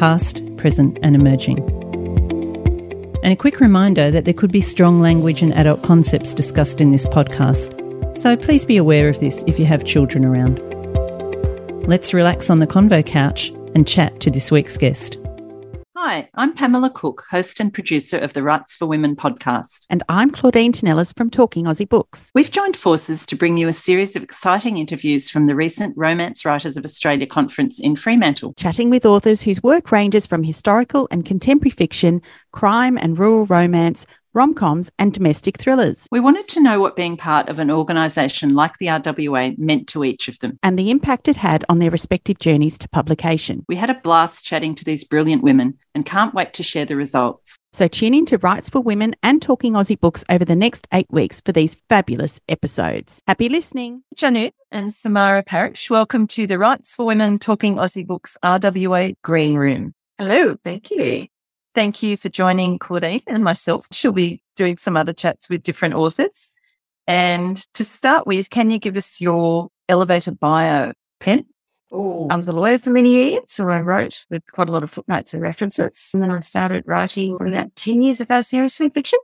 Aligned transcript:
past, 0.00 0.42
present, 0.56 0.98
and 1.02 1.14
emerging. 1.14 1.58
And 3.22 3.34
a 3.34 3.36
quick 3.36 3.60
reminder 3.60 4.10
that 4.10 4.24
there 4.24 4.32
could 4.32 4.50
be 4.50 4.62
strong 4.62 5.02
language 5.02 5.42
and 5.42 5.52
adult 5.52 5.82
concepts 5.82 6.32
discussed 6.32 6.80
in 6.80 6.88
this 6.88 7.04
podcast, 7.04 7.76
so 8.16 8.34
please 8.34 8.64
be 8.64 8.78
aware 8.78 9.10
of 9.10 9.20
this 9.20 9.44
if 9.46 9.58
you 9.58 9.66
have 9.66 9.84
children 9.84 10.24
around. 10.24 10.56
Let's 11.86 12.14
relax 12.14 12.48
on 12.48 12.60
the 12.60 12.66
convo 12.66 13.04
couch 13.04 13.50
and 13.74 13.86
chat 13.86 14.18
to 14.20 14.30
this 14.30 14.50
week's 14.50 14.78
guest. 14.78 15.19
Hi, 16.10 16.28
I'm 16.34 16.54
Pamela 16.54 16.90
Cook, 16.90 17.24
host 17.30 17.60
and 17.60 17.72
producer 17.72 18.18
of 18.18 18.32
the 18.32 18.42
Writes 18.42 18.74
for 18.74 18.86
Women 18.86 19.14
podcast. 19.14 19.86
And 19.90 20.02
I'm 20.08 20.32
Claudine 20.32 20.72
Tinellis 20.72 21.16
from 21.16 21.30
Talking 21.30 21.66
Aussie 21.66 21.88
Books. 21.88 22.32
We've 22.34 22.50
joined 22.50 22.76
forces 22.76 23.24
to 23.26 23.36
bring 23.36 23.56
you 23.56 23.68
a 23.68 23.72
series 23.72 24.16
of 24.16 24.22
exciting 24.24 24.76
interviews 24.76 25.30
from 25.30 25.46
the 25.46 25.54
recent 25.54 25.96
Romance 25.96 26.44
Writers 26.44 26.76
of 26.76 26.84
Australia 26.84 27.28
conference 27.28 27.78
in 27.78 27.94
Fremantle. 27.94 28.54
Chatting 28.56 28.90
with 28.90 29.06
authors 29.06 29.42
whose 29.42 29.62
work 29.62 29.92
ranges 29.92 30.26
from 30.26 30.42
historical 30.42 31.06
and 31.12 31.24
contemporary 31.24 31.70
fiction, 31.70 32.20
crime 32.50 32.98
and 32.98 33.16
rural 33.16 33.46
romance, 33.46 34.04
rom 34.32 34.54
coms, 34.54 34.90
and 34.98 35.12
domestic 35.12 35.58
thrillers. 35.58 36.06
We 36.10 36.20
wanted 36.20 36.48
to 36.48 36.60
know 36.60 36.80
what 36.80 36.96
being 36.96 37.16
part 37.16 37.48
of 37.48 37.58
an 37.58 37.70
organisation 37.70 38.54
like 38.54 38.78
the 38.78 38.86
RWA 38.86 39.58
meant 39.58 39.88
to 39.88 40.04
each 40.04 40.28
of 40.28 40.38
them 40.38 40.58
and 40.62 40.78
the 40.78 40.90
impact 40.90 41.28
it 41.28 41.36
had 41.36 41.64
on 41.68 41.78
their 41.78 41.90
respective 41.90 42.38
journeys 42.38 42.78
to 42.78 42.88
publication. 42.88 43.64
We 43.68 43.76
had 43.76 43.90
a 43.90 43.94
blast 43.94 44.44
chatting 44.44 44.74
to 44.76 44.84
these 44.84 45.04
brilliant 45.04 45.42
women 45.42 45.78
and 45.94 46.06
can't 46.06 46.34
wait 46.34 46.54
to 46.54 46.62
share 46.62 46.84
the 46.84 46.96
results. 46.96 47.56
So 47.72 47.86
tune 47.86 48.14
in 48.14 48.26
to 48.26 48.38
Writes 48.38 48.68
for 48.68 48.80
Women 48.80 49.14
and 49.22 49.40
Talking 49.40 49.74
Aussie 49.74 49.98
Books 49.98 50.24
over 50.28 50.44
the 50.44 50.56
next 50.56 50.88
eight 50.92 51.10
weeks 51.10 51.40
for 51.40 51.52
these 51.52 51.76
fabulous 51.88 52.40
episodes. 52.48 53.22
Happy 53.26 53.48
listening. 53.48 54.02
Janu 54.16 54.50
and 54.72 54.94
Samara 54.94 55.42
Parish, 55.42 55.88
welcome 55.88 56.26
to 56.28 56.46
the 56.46 56.58
Writes 56.58 56.94
for 56.94 57.06
Women 57.06 57.38
Talking 57.38 57.76
Aussie 57.76 58.06
Books 58.06 58.36
RWA 58.44 59.14
Green 59.22 59.56
Room. 59.56 59.94
Hello, 60.18 60.56
thank 60.64 60.90
you. 60.90 61.28
Thank 61.74 62.02
you 62.02 62.16
for 62.16 62.28
joining 62.28 62.78
Claudine 62.78 63.22
and 63.28 63.44
myself. 63.44 63.86
She'll 63.92 64.12
be 64.12 64.42
doing 64.56 64.76
some 64.76 64.96
other 64.96 65.12
chats 65.12 65.48
with 65.48 65.62
different 65.62 65.94
authors. 65.94 66.50
And 67.06 67.56
to 67.74 67.84
start 67.84 68.26
with, 68.26 68.50
can 68.50 68.70
you 68.70 68.78
give 68.78 68.96
us 68.96 69.20
your 69.20 69.68
elevator 69.88 70.32
bio, 70.32 70.92
Pen? 71.20 71.46
Oh, 71.92 72.28
I 72.28 72.36
was 72.36 72.46
a 72.46 72.52
lawyer 72.52 72.78
for 72.78 72.90
many 72.90 73.10
years, 73.10 73.42
so 73.48 73.68
I 73.68 73.80
wrote 73.80 74.24
with 74.30 74.42
quite 74.52 74.68
a 74.68 74.72
lot 74.72 74.84
of 74.84 74.90
footnotes 74.90 75.34
and 75.34 75.42
references. 75.42 76.10
And 76.14 76.22
then 76.22 76.30
I 76.30 76.40
started 76.40 76.84
writing 76.86 77.36
about 77.40 77.74
10 77.74 78.02
years 78.02 78.20
ago, 78.20 78.42
seriously 78.42 78.88
fiction. 78.90 79.18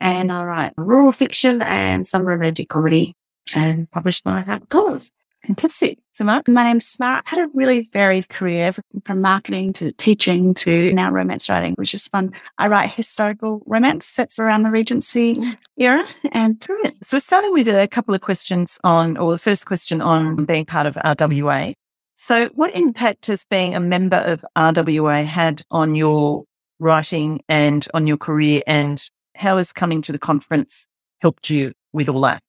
And 0.00 0.32
I 0.32 0.44
write 0.44 0.72
rural 0.76 1.12
fiction 1.12 1.60
and 1.62 2.06
some 2.06 2.24
romantic 2.24 2.68
comedy 2.68 3.14
and 3.54 3.90
published 3.90 4.24
by 4.24 4.42
HarperCollins. 4.42 5.10
Fantastic. 5.46 5.98
My 6.20 6.42
name's 6.48 6.86
Samara. 6.86 7.22
I 7.24 7.30
had 7.30 7.38
a 7.38 7.50
really 7.54 7.82
varied 7.92 8.28
career 8.28 8.72
from 9.04 9.20
marketing 9.20 9.72
to 9.74 9.92
teaching 9.92 10.54
to 10.54 10.90
now 10.92 11.12
romance 11.12 11.48
writing, 11.48 11.74
which 11.74 11.94
is 11.94 12.08
fun. 12.08 12.32
I 12.58 12.66
write 12.66 12.90
historical 12.90 13.62
romance 13.64 14.06
sets 14.06 14.40
around 14.40 14.64
the 14.64 14.70
Regency 14.70 15.34
mm. 15.34 15.56
era. 15.76 16.04
And 16.32 16.58
Brilliant. 16.58 17.04
so 17.04 17.16
we're 17.16 17.20
starting 17.20 17.52
with 17.52 17.68
a 17.68 17.86
couple 17.86 18.12
of 18.12 18.22
questions 18.22 18.80
on, 18.82 19.16
or 19.16 19.30
the 19.30 19.38
first 19.38 19.66
question 19.66 20.00
on 20.00 20.44
being 20.46 20.64
part 20.64 20.86
of 20.86 20.94
RWA. 20.96 21.74
So 22.16 22.46
what 22.54 22.74
impact 22.74 23.26
has 23.26 23.44
being 23.44 23.76
a 23.76 23.80
member 23.80 24.16
of 24.16 24.44
RWA 24.56 25.24
had 25.24 25.62
on 25.70 25.94
your 25.94 26.44
writing 26.80 27.42
and 27.48 27.86
on 27.94 28.08
your 28.08 28.16
career 28.16 28.62
and 28.66 29.08
how 29.36 29.58
has 29.58 29.72
coming 29.72 30.02
to 30.02 30.12
the 30.12 30.18
conference 30.18 30.88
helped 31.20 31.50
you 31.50 31.72
with 31.96 32.08
all 32.10 32.20
that? 32.20 32.40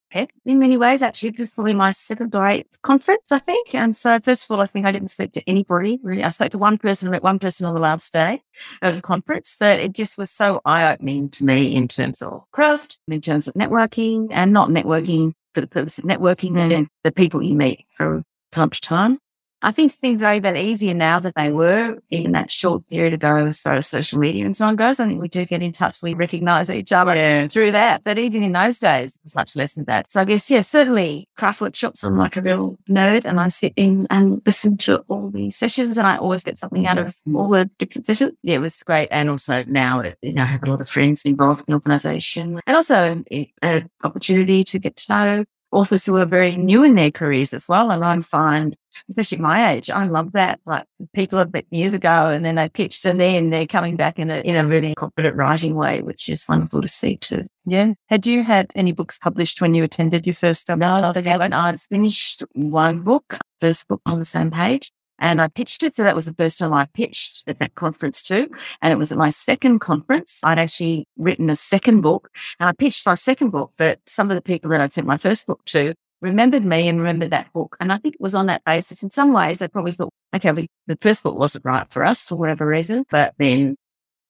In 0.44 0.58
many 0.58 0.76
ways, 0.76 1.02
actually, 1.02 1.30
this 1.30 1.48
is 1.48 1.54
probably 1.54 1.74
my 1.74 1.90
seventh 1.90 2.34
or 2.34 2.46
eighth 2.46 2.80
conference, 2.82 3.32
I 3.32 3.38
think. 3.38 3.74
And 3.74 3.96
so, 3.96 4.20
first 4.20 4.44
of 4.44 4.54
all, 4.54 4.62
I 4.62 4.66
think 4.66 4.86
I 4.86 4.92
didn't 4.92 5.08
speak 5.08 5.32
to 5.32 5.42
anybody 5.48 5.98
really. 6.02 6.22
I 6.22 6.28
spoke 6.28 6.52
to 6.52 6.58
one 6.58 6.78
person, 6.78 7.10
met 7.10 7.22
one 7.22 7.38
person 7.38 7.66
on 7.66 7.74
the 7.74 7.80
last 7.80 8.12
day 8.12 8.42
of 8.82 8.94
the 8.94 9.02
conference. 9.02 9.50
So 9.50 9.68
it 9.68 9.92
just 9.92 10.18
was 10.18 10.30
so 10.30 10.60
eye 10.64 10.92
opening 10.92 11.30
to 11.30 11.44
me 11.44 11.74
in 11.74 11.88
terms 11.88 12.22
of 12.22 12.44
craft, 12.52 12.98
in 13.08 13.20
terms 13.20 13.48
of 13.48 13.54
networking, 13.54 14.28
and 14.30 14.52
not 14.52 14.68
networking 14.68 15.32
for 15.54 15.60
the 15.62 15.66
purpose 15.66 15.98
of 15.98 16.04
networking, 16.04 16.58
and 16.58 16.88
the 17.04 17.12
people 17.12 17.42
you 17.42 17.54
meet 17.54 17.86
from 17.96 18.24
time 18.52 18.70
to 18.70 18.80
time. 18.80 19.18
I 19.60 19.72
think 19.72 19.92
things 19.92 20.22
are 20.22 20.34
even 20.34 20.56
easier 20.56 20.94
now 20.94 21.18
than 21.18 21.32
they 21.34 21.50
were 21.50 21.98
in 22.10 22.32
that 22.32 22.50
short 22.50 22.88
period 22.88 23.12
ago 23.12 23.46
as 23.46 23.60
far 23.60 23.74
as 23.74 23.88
social 23.88 24.18
media 24.18 24.44
and 24.44 24.56
so 24.56 24.66
on 24.66 24.76
goes. 24.76 25.00
I 25.00 25.06
think 25.06 25.20
we 25.20 25.28
do 25.28 25.44
get 25.44 25.62
in 25.62 25.72
touch. 25.72 26.00
We 26.02 26.14
recognize 26.14 26.70
each 26.70 26.92
other 26.92 27.16
yeah. 27.16 27.48
through 27.48 27.72
that. 27.72 28.04
But 28.04 28.18
even 28.18 28.42
in 28.42 28.52
those 28.52 28.78
days, 28.78 29.18
it's 29.24 29.34
much 29.34 29.56
less 29.56 29.74
than 29.74 29.84
that. 29.86 30.10
So 30.10 30.20
I 30.20 30.24
guess, 30.24 30.48
yeah, 30.50 30.60
certainly 30.60 31.28
craft 31.36 31.60
workshops. 31.60 32.04
I'm 32.04 32.16
like 32.16 32.36
a 32.36 32.42
real 32.42 32.78
nerd 32.88 33.24
and 33.24 33.40
I 33.40 33.48
sit 33.48 33.72
in 33.76 34.06
and 34.10 34.40
listen 34.46 34.76
to 34.78 34.98
all 35.08 35.30
the 35.30 35.50
sessions 35.50 35.98
and 35.98 36.06
I 36.06 36.18
always 36.18 36.44
get 36.44 36.58
something 36.58 36.86
out 36.86 36.98
of 36.98 37.16
mm. 37.28 37.36
all 37.36 37.48
the 37.48 37.68
different 37.78 38.06
sessions. 38.06 38.34
Yeah, 38.42 38.56
it 38.56 38.60
was 38.60 38.80
great. 38.84 39.08
And 39.10 39.28
also 39.28 39.64
now, 39.64 40.02
you 40.22 40.34
know, 40.34 40.42
I 40.42 40.46
have 40.46 40.62
a 40.62 40.70
lot 40.70 40.80
of 40.80 40.88
friends 40.88 41.22
involved 41.22 41.60
in 41.60 41.72
the 41.72 41.74
organization 41.74 42.60
and 42.64 42.76
also 42.76 43.24
an 43.62 43.90
opportunity 44.04 44.62
to 44.64 44.78
get 44.78 44.96
to 44.96 45.12
know 45.12 45.44
authors 45.70 46.06
who 46.06 46.16
are 46.16 46.26
very 46.26 46.56
new 46.56 46.82
in 46.84 46.94
their 46.94 47.10
careers 47.10 47.52
as 47.52 47.68
well. 47.68 47.90
And 47.90 48.04
I 48.04 48.20
find, 48.20 48.76
especially 49.10 49.38
my 49.38 49.72
age, 49.72 49.90
I 49.90 50.04
love 50.06 50.32
that. 50.32 50.60
Like 50.66 50.84
people 51.14 51.38
have 51.38 51.52
met 51.52 51.66
years 51.70 51.94
ago 51.94 52.26
and 52.26 52.44
then 52.44 52.54
they 52.54 52.68
pitched 52.68 53.04
and 53.04 53.20
then 53.20 53.50
they're 53.50 53.66
coming 53.66 53.96
back 53.96 54.18
in 54.18 54.30
a, 54.30 54.38
in 54.40 54.56
a 54.56 54.66
really 54.66 54.94
confident 54.94 55.36
writing 55.36 55.74
way, 55.74 56.02
which 56.02 56.28
is 56.28 56.46
wonderful 56.48 56.82
to 56.82 56.88
see 56.88 57.16
too. 57.16 57.46
Yeah. 57.66 57.94
Had 58.06 58.26
you 58.26 58.44
had 58.44 58.70
any 58.74 58.92
books 58.92 59.18
published 59.18 59.60
when 59.60 59.74
you 59.74 59.84
attended 59.84 60.26
your 60.26 60.34
first 60.34 60.66
time? 60.66 60.78
No, 60.78 60.94
I 60.94 61.20
haven't. 61.20 61.52
I'd 61.52 61.80
finished 61.80 62.44
one 62.52 63.00
book, 63.02 63.36
first 63.60 63.88
book 63.88 64.00
on 64.06 64.18
the 64.18 64.24
same 64.24 64.50
page. 64.50 64.90
And 65.18 65.40
I 65.40 65.48
pitched 65.48 65.82
it. 65.82 65.96
So 65.96 66.04
that 66.04 66.14
was 66.14 66.26
the 66.26 66.34
first 66.34 66.58
time 66.58 66.72
I 66.72 66.86
pitched 66.86 67.44
at 67.46 67.58
that 67.58 67.74
conference 67.74 68.22
too. 68.22 68.48
And 68.80 68.92
it 68.92 68.96
was 68.96 69.12
at 69.12 69.18
my 69.18 69.30
second 69.30 69.80
conference. 69.80 70.40
I'd 70.44 70.58
actually 70.58 71.06
written 71.16 71.50
a 71.50 71.56
second 71.56 72.02
book 72.02 72.30
and 72.60 72.68
I 72.68 72.72
pitched 72.72 73.06
my 73.06 73.14
second 73.14 73.50
book, 73.50 73.72
but 73.76 74.00
some 74.06 74.30
of 74.30 74.34
the 74.34 74.42
people 74.42 74.70
that 74.70 74.80
I'd 74.80 74.92
sent 74.92 75.06
my 75.06 75.16
first 75.16 75.46
book 75.46 75.64
to 75.66 75.94
remembered 76.20 76.64
me 76.64 76.88
and 76.88 76.98
remembered 76.98 77.30
that 77.30 77.52
book. 77.52 77.76
And 77.80 77.92
I 77.92 77.98
think 77.98 78.14
it 78.14 78.20
was 78.20 78.34
on 78.34 78.46
that 78.46 78.64
basis. 78.64 79.02
In 79.02 79.10
some 79.10 79.32
ways, 79.32 79.58
they 79.58 79.68
probably 79.68 79.92
thought, 79.92 80.12
okay, 80.34 80.52
we, 80.52 80.68
the 80.86 80.98
first 81.00 81.22
book 81.22 81.36
wasn't 81.36 81.64
right 81.64 81.86
for 81.90 82.04
us 82.04 82.24
for 82.24 82.36
whatever 82.36 82.66
reason, 82.66 83.04
but 83.10 83.34
then 83.38 83.76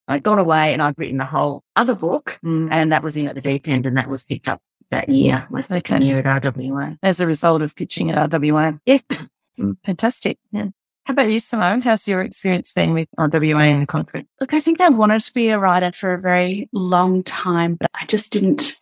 I 0.06 0.18
got 0.18 0.38
away 0.38 0.72
and 0.72 0.82
I'd 0.82 0.98
written 0.98 1.20
a 1.20 1.26
whole 1.26 1.62
other 1.76 1.94
book 1.94 2.38
mm. 2.44 2.68
and 2.70 2.92
that 2.92 3.02
was 3.02 3.16
in 3.16 3.28
at 3.28 3.34
the 3.34 3.40
deep 3.40 3.68
end 3.68 3.86
and 3.86 3.96
that 3.96 4.08
was 4.08 4.24
picked 4.24 4.48
up 4.48 4.60
that 4.90 5.08
year 5.08 5.46
with 5.50 5.68
the 5.68 5.82
year 6.00 6.18
at 6.18 6.42
RWA. 6.42 6.98
As 7.02 7.20
a 7.20 7.26
result 7.26 7.62
of 7.62 7.76
pitching 7.76 8.10
at 8.10 8.30
RWA. 8.30 8.80
Yeah. 8.86 8.98
Mm, 9.58 9.76
fantastic. 9.84 10.38
Yeah. 10.52 10.68
How 11.08 11.12
about 11.12 11.32
you, 11.32 11.40
Simone? 11.40 11.80
How's 11.80 12.06
your 12.06 12.20
experience 12.20 12.74
been 12.74 12.92
with 12.92 13.08
RWA 13.18 13.62
and 13.62 13.80
the 13.80 13.86
conference? 13.86 14.28
Look, 14.42 14.52
I 14.52 14.60
think 14.60 14.82
I 14.82 14.90
wanted 14.90 15.22
to 15.22 15.32
be 15.32 15.48
a 15.48 15.58
writer 15.58 15.90
for 15.90 16.12
a 16.12 16.20
very 16.20 16.68
long 16.70 17.22
time, 17.22 17.76
but 17.76 17.90
I 17.94 18.04
just 18.04 18.30
didn't 18.30 18.76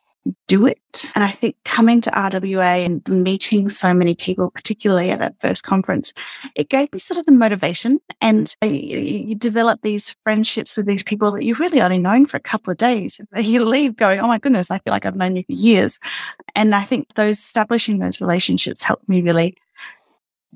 do 0.48 0.66
it. 0.66 1.12
And 1.14 1.22
I 1.22 1.30
think 1.30 1.54
coming 1.64 2.00
to 2.00 2.10
RWA 2.10 2.84
and 2.84 3.08
meeting 3.08 3.68
so 3.68 3.94
many 3.94 4.16
people, 4.16 4.50
particularly 4.50 5.12
at 5.12 5.20
that 5.20 5.36
first 5.40 5.62
conference, 5.62 6.12
it 6.56 6.68
gave 6.68 6.92
me 6.92 6.98
sort 6.98 7.16
of 7.16 7.26
the 7.26 7.32
motivation. 7.32 8.00
And 8.20 8.52
uh, 8.60 8.66
you 8.66 9.36
develop 9.36 9.82
these 9.82 10.16
friendships 10.24 10.76
with 10.76 10.86
these 10.86 11.04
people 11.04 11.30
that 11.30 11.44
you've 11.44 11.60
really 11.60 11.80
only 11.80 11.98
known 11.98 12.26
for 12.26 12.38
a 12.38 12.40
couple 12.40 12.72
of 12.72 12.76
days. 12.76 13.20
You 13.36 13.64
leave 13.64 13.94
going, 13.94 14.18
oh 14.18 14.26
my 14.26 14.40
goodness, 14.40 14.72
I 14.72 14.78
feel 14.78 14.90
like 14.90 15.06
I've 15.06 15.14
known 15.14 15.36
you 15.36 15.44
for 15.44 15.52
years. 15.52 16.00
And 16.56 16.74
I 16.74 16.82
think 16.82 17.14
those 17.14 17.38
establishing 17.38 18.00
those 18.00 18.20
relationships 18.20 18.82
helped 18.82 19.08
me 19.08 19.22
really 19.22 19.56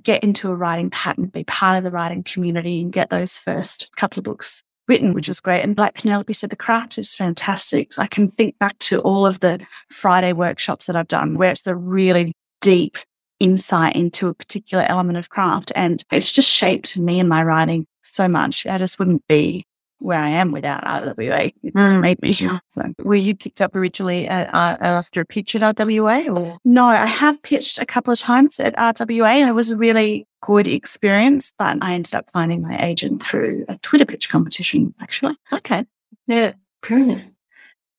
get 0.03 0.23
into 0.23 0.51
a 0.51 0.55
writing 0.55 0.91
pattern, 0.91 1.27
be 1.27 1.45
part 1.45 1.77
of 1.77 1.85
the 1.85 1.91
writing 1.91 2.23
community 2.23 2.81
and 2.81 2.93
get 2.93 3.11
those 3.11 3.37
first 3.37 3.91
couple 3.97 4.21
of 4.21 4.25
books 4.25 4.63
written, 4.89 5.15
which 5.15 5.29
was 5.29 5.41
great. 5.41 5.63
And 5.63 5.79
like 5.79 5.95
Penelope 5.95 6.33
said, 6.33 6.51
the 6.51 6.57
craft 6.57 6.99
is 6.99 7.15
fantastic. 7.15 7.93
I 7.99 8.07
can 8.07 8.31
think 8.31 8.59
back 8.59 8.79
to 8.81 9.01
all 9.01 9.27
of 9.27 9.41
the 9.41 9.61
Friday 9.89 10.33
workshops 10.33 10.87
that 10.87 10.97
I've 10.97 11.09
done 11.09 11.39
where 11.39 11.51
it's 11.51 11.63
the 11.63 11.77
really 11.77 12.33
deep 12.61 12.99
insight 13.39 13.97
into 13.97 14.29
a 14.29 14.35
particular 14.35 14.85
element 14.89 15.19
of 15.19 15.31
craft. 15.31 15.73
And 15.75 16.03
it's 16.11 16.33
just 16.33 16.51
shaped 16.51 16.99
me 16.99 17.21
and 17.21 17.29
my 17.29 17.43
writing 17.43 17.87
so 18.03 18.29
much. 18.29 18.67
I 18.67 18.79
just 18.79 18.99
wouldn't 18.99 19.27
be 19.29 19.65
where 20.01 20.19
I 20.19 20.31
am 20.31 20.51
without 20.51 20.83
RWA. 20.85 21.55
Mm, 21.65 22.01
made 22.01 22.21
me. 22.23 22.33
So. 22.33 22.59
Were 22.99 23.15
you 23.15 23.35
picked 23.35 23.61
up 23.61 23.77
originally 23.77 24.27
at, 24.27 24.53
uh, 24.53 24.77
after 24.81 25.21
a 25.21 25.25
pitch 25.25 25.55
at 25.55 25.77
RWA? 25.77 26.37
Or? 26.37 26.59
No, 26.65 26.87
I 26.87 27.07
have 27.07 27.41
pitched 27.43 27.79
a 27.79 27.87
couple 27.87 28.13
of 28.13 28.19
times 28.19 28.59
at 28.59 28.75
RWA. 28.77 29.49
It 29.49 29.53
was 29.53 29.71
a 29.71 29.77
really 29.77 30.27
good 30.43 30.67
experience, 30.67 31.53
but 31.57 31.79
I 31.83 31.95
ended 31.95 32.15
up 32.15 32.31
finding 32.33 32.63
my 32.63 32.77
agent 32.79 33.23
through 33.23 33.65
a 33.69 33.77
Twitter 33.79 34.07
pitch 34.07 34.29
competition, 34.31 34.95
actually. 35.01 35.37
Okay. 35.53 35.85
Yeah. 36.27 36.55
Brilliant. 36.83 37.35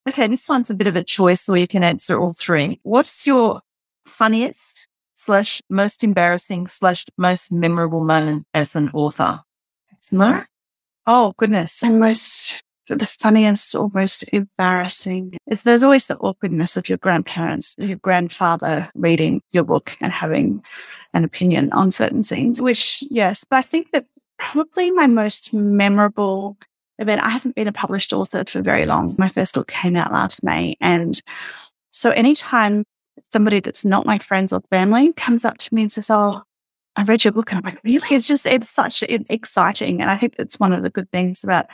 Okay. 0.10 0.28
This 0.28 0.50
one's 0.50 0.70
a 0.70 0.76
bit 0.76 0.88
of 0.88 0.96
a 0.96 1.04
choice, 1.04 1.48
or 1.48 1.58
you 1.58 1.68
can 1.68 1.84
answer 1.84 2.20
all 2.20 2.34
three. 2.34 2.80
What's 2.84 3.28
your 3.28 3.62
funniest 4.08 4.88
slash 5.14 5.62
most 5.70 6.04
embarrassing 6.04 6.68
slash 6.68 7.06
most 7.18 7.52
memorable 7.52 8.04
moment 8.04 8.48
as 8.56 8.76
an 8.76 8.90
author? 8.94 9.42
Smart. 10.02 10.48
Oh, 11.08 11.34
goodness. 11.38 11.84
And 11.84 12.00
most 12.00 12.62
the 12.88 13.06
funniest 13.06 13.76
or 13.76 13.90
most 13.94 14.24
embarrassing 14.34 15.38
is 15.48 15.64
there's 15.64 15.84
always 15.84 16.08
the 16.08 16.18
awkwardness 16.18 16.76
of 16.76 16.90
your 16.90 16.98
grandparents, 16.98 17.76
your 17.78 17.98
grandfather 17.98 18.90
reading 18.96 19.42
your 19.52 19.64
book 19.64 19.98
and 20.02 20.12
having 20.12 20.62
an 21.14 21.24
opinion 21.24 21.72
on 21.72 21.92
certain 21.92 22.24
things, 22.24 22.62
which, 22.62 23.04
yes, 23.10 23.46
but 23.50 23.58
I 23.58 23.62
think 23.62 23.92
that 23.92 24.06
probably 24.38 24.92
my 24.92 25.08
most 25.08 25.54
memorable 25.54 26.58
event, 27.00 27.24
I 27.24 27.30
haven't 27.30 27.56
been 27.56 27.68
a 27.68 27.74
published 27.74 28.14
author 28.14 28.44
for 28.46 28.62
very 28.62 28.86
long. 28.86 29.16
My 29.18 29.28
first 29.28 29.54
book 29.54 29.68
came 29.68 29.96
out 29.96 30.12
last 30.12 30.44
May. 30.44 30.76
And 30.82 31.20
so 31.92 32.12
anytime 32.12 32.84
somebody 33.32 33.60
that's 33.60 33.86
not 33.86 34.06
my 34.06 34.18
friends 34.20 34.54
or 34.54 34.62
family 34.70 35.14
comes 35.14 35.46
up 35.46 35.58
to 35.60 35.74
me 35.74 35.84
and 35.84 35.92
says, 35.92 36.10
Oh, 36.10 36.44
I 36.96 37.04
read 37.04 37.24
your 37.24 37.32
book 37.32 37.52
and 37.52 37.60
I'm 37.60 37.74
like, 37.74 37.84
really? 37.84 38.16
It's 38.16 38.28
just, 38.28 38.46
it's 38.46 38.70
such, 38.70 39.04
it's 39.04 39.30
exciting. 39.30 40.02
And 40.02 40.10
I 40.10 40.18
think 40.18 40.36
that's 40.36 40.60
one 40.60 40.74
of 40.74 40.84
the 40.84 40.90
good 40.90 41.10
things 41.12 41.44
about 41.44 41.68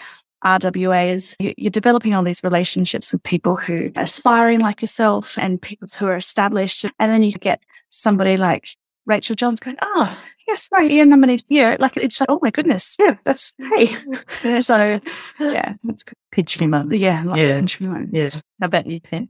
RWA 0.45 1.13
is 1.13 1.35
you're 1.39 1.71
developing 1.71 2.13
all 2.13 2.23
these 2.23 2.43
relationships 2.43 3.11
with 3.11 3.23
people 3.23 3.55
who 3.55 3.91
are 3.95 4.03
aspiring 4.03 4.59
like 4.59 4.81
yourself 4.81 5.37
and 5.37 5.61
people 5.61 5.87
who 5.97 6.05
are 6.05 6.17
established. 6.17 6.85
And 6.99 7.11
then 7.11 7.23
you 7.23 7.33
get 7.33 7.61
somebody 7.89 8.37
like 8.37 8.69
Rachel 9.07 9.35
Johns 9.35 9.59
going, 9.59 9.77
oh, 9.81 10.17
yes, 10.47 10.69
right, 10.71 10.91
yeah, 10.91 11.03
nominated 11.03 11.45
yeah. 11.49 11.77
Like 11.79 11.97
it's 11.97 12.19
like, 12.19 12.29
oh 12.29 12.39
my 12.41 12.51
goodness, 12.51 12.95
yeah, 12.99 13.15
that's 13.23 13.53
hey. 13.57 13.87
so 14.61 14.99
yeah, 15.39 15.73
that's 15.83 16.03
good. 16.03 16.15
Pinch 16.31 16.59
me 16.59 16.67
moment. 16.67 16.99
Yeah, 16.99 17.23
like 17.25 17.39
Yeah. 17.39 17.61
me 17.61 17.87
moment. 17.87 18.09
Yeah. 18.13 18.29
How 18.59 18.67
about 18.67 18.85
you, 18.85 18.99
Pen? 19.01 19.29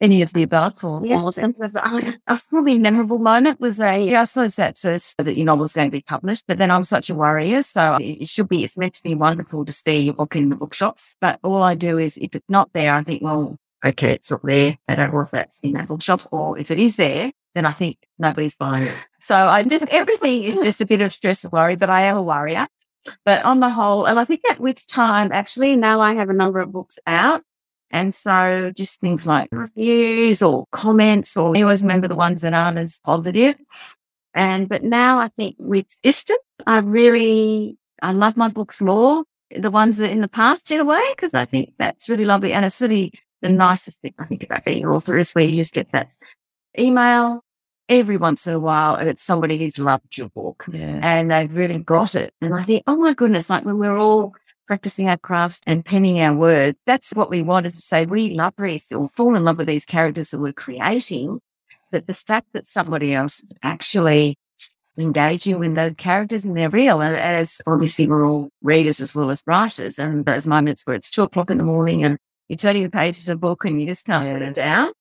Any 0.00 0.20
of 0.20 0.32
the 0.34 0.42
above 0.42 0.84
or 0.84 1.04
Yeah, 1.06 1.16
all 1.16 1.28
of 1.28 1.36
them? 1.36 1.54
Um, 1.60 2.14
a 2.26 2.40
probably 2.50 2.78
memorable 2.78 3.18
moment 3.18 3.60
was 3.60 3.80
a 3.80 3.98
Yeah, 3.98 4.22
I 4.22 4.24
suppose 4.24 4.56
that's 4.56 4.82
first 4.82 5.16
that 5.16 5.36
your 5.36 5.46
novel's 5.46 5.72
going 5.72 5.88
to 5.88 5.96
be 5.96 6.02
published, 6.02 6.44
but 6.46 6.58
then 6.58 6.70
I'm 6.70 6.84
such 6.84 7.08
a 7.08 7.14
worrier. 7.14 7.62
So 7.62 7.96
it 7.96 8.22
it 8.22 8.28
should 8.28 8.48
be, 8.48 8.62
it's 8.62 8.76
meant 8.76 8.94
to 8.94 9.02
be 9.02 9.14
wonderful 9.14 9.64
to 9.64 9.72
see 9.72 10.00
your 10.00 10.14
book 10.14 10.36
in 10.36 10.50
the 10.50 10.56
bookshops. 10.56 11.16
But 11.20 11.38
all 11.42 11.62
I 11.62 11.74
do 11.74 11.96
is 11.98 12.18
if 12.18 12.34
it's 12.34 12.48
not 12.48 12.70
there, 12.74 12.92
I 12.94 13.02
think, 13.04 13.22
well, 13.22 13.56
okay, 13.84 14.12
it's 14.12 14.30
not 14.30 14.42
there. 14.44 14.76
I 14.86 14.94
don't 14.94 15.14
know 15.14 15.20
if 15.20 15.30
that's 15.30 15.58
in 15.62 15.72
that 15.72 15.88
bookshop 15.88 16.28
or 16.30 16.58
if 16.58 16.70
it 16.70 16.78
is 16.78 16.96
there, 16.96 17.32
then 17.54 17.64
I 17.64 17.72
think 17.72 17.96
nobody's 18.18 18.56
buying 18.56 18.88
it. 18.88 18.94
So 19.20 19.34
I 19.34 19.62
just, 19.62 19.88
everything 19.88 20.42
is 20.42 20.56
just 20.56 20.80
a 20.82 20.86
bit 20.86 21.00
of 21.00 21.12
stress 21.12 21.42
and 21.44 21.52
worry, 21.52 21.76
but 21.76 21.88
I 21.88 22.02
am 22.02 22.16
a 22.18 22.22
worrier. 22.22 22.66
But 23.24 23.44
on 23.44 23.60
the 23.60 23.70
whole, 23.70 24.04
and 24.04 24.18
I 24.18 24.24
think 24.24 24.42
that 24.48 24.60
with 24.60 24.86
time, 24.86 25.30
actually, 25.32 25.76
now 25.76 26.00
I 26.00 26.14
have 26.14 26.28
a 26.28 26.34
number 26.34 26.58
of 26.60 26.72
books 26.72 26.98
out. 27.06 27.42
And 27.90 28.14
so 28.14 28.72
just 28.76 29.00
things 29.00 29.26
like 29.26 29.48
reviews 29.52 30.42
or 30.42 30.66
comments, 30.72 31.36
or 31.36 31.56
I 31.56 31.62
always 31.62 31.82
remember 31.82 32.08
the 32.08 32.16
ones 32.16 32.42
that 32.42 32.52
aren't 32.54 32.78
as 32.78 32.98
positive. 33.04 33.56
And, 34.34 34.68
but 34.68 34.82
now 34.82 35.18
I 35.18 35.28
think 35.28 35.56
with 35.58 35.86
distance, 36.02 36.38
I 36.66 36.78
really, 36.78 37.78
I 38.02 38.12
love 38.12 38.36
my 38.36 38.48
books 38.48 38.82
more, 38.82 39.24
the 39.56 39.70
ones 39.70 39.98
that 39.98 40.10
in 40.10 40.20
the 40.20 40.28
past 40.28 40.70
in 40.70 40.80
a 40.80 40.84
way, 40.84 41.02
because 41.14 41.32
I 41.32 41.44
think 41.44 41.72
that's 41.78 42.08
really 42.08 42.24
lovely. 42.24 42.52
And 42.52 42.64
it's 42.64 42.80
really 42.80 43.12
the 43.40 43.48
nicest 43.48 44.00
thing 44.02 44.14
I 44.18 44.24
think 44.24 44.42
about 44.42 44.64
being 44.64 44.82
an 44.84 44.90
author 44.90 45.16
is 45.16 45.32
where 45.32 45.44
you 45.44 45.56
just 45.56 45.72
get 45.74 45.90
that 45.92 46.08
email 46.78 47.42
every 47.88 48.16
once 48.16 48.46
in 48.46 48.54
a 48.54 48.58
while 48.60 48.96
and 48.96 49.08
it's 49.08 49.22
somebody 49.22 49.56
who's 49.56 49.78
loved 49.78 50.18
your 50.18 50.28
book 50.30 50.64
Yeah. 50.72 50.98
and 51.02 51.30
they've 51.30 51.54
really 51.54 51.78
got 51.78 52.16
it. 52.16 52.34
And 52.40 52.52
I 52.52 52.64
think, 52.64 52.82
oh 52.86 52.96
my 52.96 53.14
goodness, 53.14 53.48
like 53.48 53.64
when 53.64 53.78
we're 53.78 53.96
all 53.96 54.34
practicing 54.66 55.08
our 55.08 55.16
crafts 55.16 55.60
and 55.66 55.84
penning 55.84 56.20
our 56.20 56.34
words, 56.34 56.78
that's 56.86 57.12
what 57.12 57.30
we 57.30 57.42
wanted 57.42 57.74
to 57.74 57.80
say. 57.80 58.06
We 58.06 58.30
love 58.34 58.54
these 58.58 58.90
or 58.92 59.08
fall 59.08 59.34
in 59.34 59.44
love 59.44 59.58
with 59.58 59.66
these 59.66 59.86
characters 59.86 60.30
that 60.30 60.40
we're 60.40 60.52
creating. 60.52 61.40
But 61.90 62.06
the 62.06 62.14
fact 62.14 62.48
that 62.52 62.66
somebody 62.66 63.14
else 63.14 63.42
is 63.42 63.52
actually 63.62 64.38
engaging 64.98 65.58
with 65.58 65.74
those 65.74 65.94
characters 65.96 66.44
and 66.44 66.56
they're 66.56 66.70
real. 66.70 67.00
And 67.00 67.16
as 67.16 67.60
obviously 67.66 68.06
we're 68.06 68.26
all 68.26 68.50
readers 68.62 69.00
as 69.00 69.14
well 69.14 69.30
as 69.30 69.42
writers, 69.46 69.98
and 69.98 70.24
those 70.24 70.46
moments 70.46 70.82
where 70.84 70.96
it's 70.96 71.10
two 71.10 71.22
o'clock 71.22 71.50
in 71.50 71.58
the 71.58 71.64
morning 71.64 72.02
and 72.02 72.18
you're 72.48 72.56
turning 72.56 72.84
the 72.84 72.90
pages 72.90 73.28
of 73.28 73.36
a 73.36 73.38
book 73.38 73.64
and 73.64 73.80
you 73.80 73.86
just 73.86 74.06
can't 74.06 74.30
put 74.30 74.42
it 74.42 74.54
down. 74.54 74.92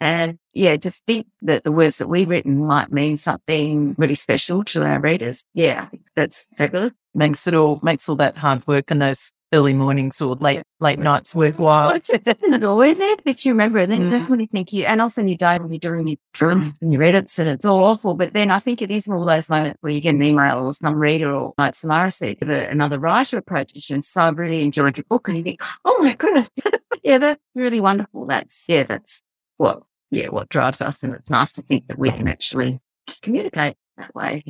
And 0.00 0.38
yeah, 0.52 0.76
to 0.76 0.90
think 0.90 1.26
that 1.42 1.64
the 1.64 1.72
words 1.72 1.98
that 1.98 2.08
we've 2.08 2.28
written 2.28 2.58
might 2.64 2.92
mean 2.92 3.16
something 3.16 3.94
really 3.96 4.16
special 4.16 4.64
to 4.64 4.84
our 4.84 5.00
readers. 5.00 5.44
Yeah, 5.54 5.88
that's 6.16 6.46
fabulous. 6.56 6.92
Makes 7.14 7.46
it 7.46 7.54
all 7.54 7.78
makes 7.82 8.08
all 8.08 8.16
that 8.16 8.36
hard 8.36 8.66
work 8.66 8.90
and 8.90 9.00
those 9.00 9.30
early 9.52 9.72
mornings 9.72 10.20
or 10.20 10.34
late 10.34 10.64
late 10.80 10.98
nights 10.98 11.32
worthwhile. 11.32 11.90
It's 11.94 12.64
always 12.64 12.98
there, 12.98 13.14
but 13.24 13.44
you 13.44 13.52
remember 13.52 13.78
it. 13.78 13.88
Then 13.88 14.02
Mm. 14.06 14.10
that's 14.10 14.28
when 14.28 14.40
you 14.40 14.48
think 14.48 14.72
you, 14.72 14.84
and 14.84 15.00
often 15.00 15.28
you 15.28 15.36
don't 15.36 15.62
when 15.62 15.70
you're 15.70 15.78
doing 15.78 16.08
your 16.08 16.16
drafts 16.32 16.76
and 16.82 16.92
your 16.92 17.04
edits 17.04 17.38
and 17.38 17.48
it's 17.48 17.64
all 17.64 17.84
awful. 17.84 18.14
But 18.14 18.32
then 18.32 18.50
I 18.50 18.58
think 18.58 18.82
it 18.82 18.90
is 18.90 19.06
one 19.06 19.20
of 19.20 19.26
those 19.26 19.48
moments 19.48 19.78
where 19.80 19.92
you 19.92 20.00
get 20.00 20.16
an 20.16 20.22
email 20.24 20.58
or 20.66 20.74
some 20.74 20.96
reader 20.96 21.32
or 21.32 21.54
like 21.56 21.76
Samara 21.76 22.10
said, 22.10 22.38
that 22.40 22.70
another 22.72 22.98
writer 22.98 23.38
approaches 23.38 23.88
you 23.88 23.94
and 23.94 24.04
so 24.04 24.22
I 24.22 24.28
really 24.30 24.64
enjoyed 24.64 24.96
your 24.98 25.04
book 25.08 25.28
and 25.28 25.36
you 25.36 25.44
think, 25.44 25.60
oh 25.84 25.96
my 26.02 26.14
goodness. 26.14 26.48
yeah, 27.04 27.18
that's 27.18 27.40
really 27.54 27.80
wonderful. 27.80 28.26
That's, 28.26 28.64
yeah, 28.66 28.82
that's 28.82 29.22
what, 29.58 29.84
yeah, 30.10 30.28
what 30.30 30.48
drives 30.48 30.80
us. 30.80 31.04
And 31.04 31.14
it's 31.14 31.30
nice 31.30 31.52
to 31.52 31.62
think 31.62 31.86
that 31.86 31.98
we 31.98 32.10
can 32.10 32.26
actually 32.26 32.80
communicate 33.22 33.76
that 33.98 34.12
way. 34.16 34.42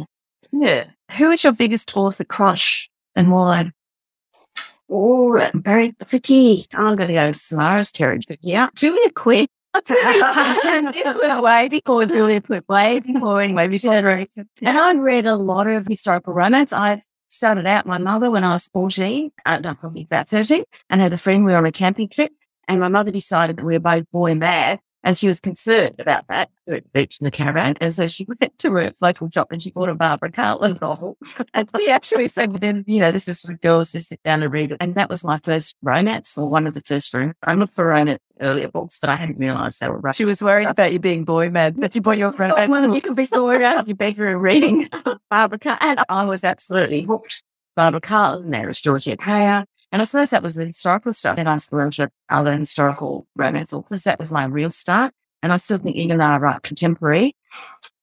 Yeah. 0.60 0.86
Who 1.18 1.32
is 1.32 1.44
your 1.44 1.52
biggest 1.52 1.96
author 1.96 2.24
crush 2.24 2.88
and 3.16 3.30
why? 3.30 3.72
Oh, 4.88 5.50
very 5.54 5.94
tricky. 6.06 6.66
I'm 6.72 6.96
going 6.96 7.08
to 7.08 7.14
go 7.14 7.32
to 7.32 7.38
Samara's 7.38 7.90
territory. 7.90 8.38
Yeah. 8.40 8.68
Julia 8.74 9.10
Quinn. 9.10 9.46
way 11.42 11.68
before 11.68 12.06
Julia 12.06 12.40
Quinn, 12.40 12.62
way 12.68 13.00
before 13.00 13.42
anyway, 13.42 13.66
before 13.66 13.94
And 13.94 14.28
I'd 14.62 14.98
read 15.00 15.26
a 15.26 15.34
lot 15.34 15.66
of 15.66 15.86
historical 15.88 16.32
romance. 16.32 16.72
I 16.72 17.02
started 17.28 17.66
out 17.66 17.84
my 17.84 17.98
mother 17.98 18.30
when 18.30 18.44
I 18.44 18.52
was 18.52 18.68
14, 18.68 19.32
uh, 19.44 19.58
no, 19.58 19.74
probably 19.74 20.02
about 20.02 20.28
13, 20.28 20.62
and 20.88 21.00
had 21.00 21.12
a 21.12 21.18
friend. 21.18 21.44
We 21.44 21.50
were 21.50 21.58
on 21.58 21.66
a 21.66 21.72
camping 21.72 22.08
trip, 22.08 22.30
and 22.68 22.78
my 22.78 22.86
mother 22.86 23.10
decided 23.10 23.56
that 23.56 23.64
we 23.64 23.72
were 23.72 23.80
both 23.80 24.08
boy 24.12 24.36
mad. 24.36 24.78
And 25.04 25.16
she 25.18 25.28
was 25.28 25.38
concerned 25.38 25.96
about 25.98 26.26
that, 26.28 26.50
beach 26.94 27.18
in 27.20 27.26
the 27.26 27.30
caravan. 27.30 27.76
And 27.80 27.94
so 27.94 28.08
she 28.08 28.26
went 28.40 28.58
to 28.58 28.70
her 28.72 28.92
local 29.00 29.30
shop 29.30 29.52
and 29.52 29.62
she 29.62 29.70
bought 29.70 29.90
a 29.90 29.94
Barbara 29.94 30.32
Cartland 30.32 30.80
novel. 30.80 31.18
And 31.52 31.70
we 31.74 31.90
actually 31.90 32.26
said, 32.28 32.54
then, 32.60 32.84
you 32.86 33.00
know, 33.00 33.12
this 33.12 33.28
is 33.28 33.42
for 33.42 33.52
girls 33.52 33.92
to 33.92 34.00
sit 34.00 34.22
down 34.22 34.42
and 34.42 34.52
read 34.52 34.72
it. 34.72 34.78
And 34.80 34.94
that 34.94 35.10
was 35.10 35.22
my 35.22 35.38
first 35.44 35.76
romance 35.82 36.38
or 36.38 36.48
one 36.48 36.66
of 36.66 36.72
the 36.72 36.80
first 36.80 37.12
romance. 37.12 37.36
I 37.42 37.52
looked 37.52 37.74
for 37.74 37.84
romance 37.84 38.22
earlier 38.40 38.68
books, 38.68 38.98
but 38.98 39.10
I 39.10 39.16
hadn't 39.16 39.38
realised 39.38 39.80
they 39.80 39.88
were 39.88 39.98
Russian. 39.98 40.16
She 40.16 40.24
was 40.24 40.42
worried 40.42 40.68
about 40.68 40.92
you 40.92 40.98
being 40.98 41.24
boy 41.24 41.50
mad, 41.50 41.76
that 41.82 41.94
you 41.94 42.00
bought 42.00 42.18
your. 42.18 42.34
Oh, 42.36 42.68
well, 42.68 42.94
you 42.94 43.02
can 43.02 43.14
be 43.14 43.26
stored 43.26 43.62
out 43.62 43.78
of 43.78 43.86
your 43.86 43.96
bedroom 43.96 44.40
reading 44.40 44.88
Barbara 45.30 45.58
Cartland. 45.58 45.78
And 45.82 46.00
I 46.08 46.24
was 46.24 46.44
absolutely 46.44 47.02
hooked. 47.02 47.42
Barbara 47.76 48.00
Cartland, 48.00 48.50
there 48.52 48.70
is 48.70 48.80
Georgette 48.80 49.18
Heyer. 49.18 49.64
And 49.92 50.02
I 50.02 50.04
suppose 50.04 50.30
that 50.30 50.42
was 50.42 50.56
the 50.56 50.66
historical 50.66 51.12
stuff. 51.12 51.36
Then 51.36 51.46
I 51.46 51.54
explored 51.54 51.96
other 52.28 52.56
historical 52.56 53.26
romance 53.36 53.72
authors. 53.72 54.04
That 54.04 54.18
was 54.18 54.32
my 54.32 54.44
real 54.44 54.70
start. 54.70 55.12
And 55.42 55.52
I 55.52 55.58
still 55.58 55.78
think 55.78 55.96
even 55.96 56.18
though 56.18 56.24
I 56.24 56.38
write 56.38 56.62
contemporary, 56.62 57.36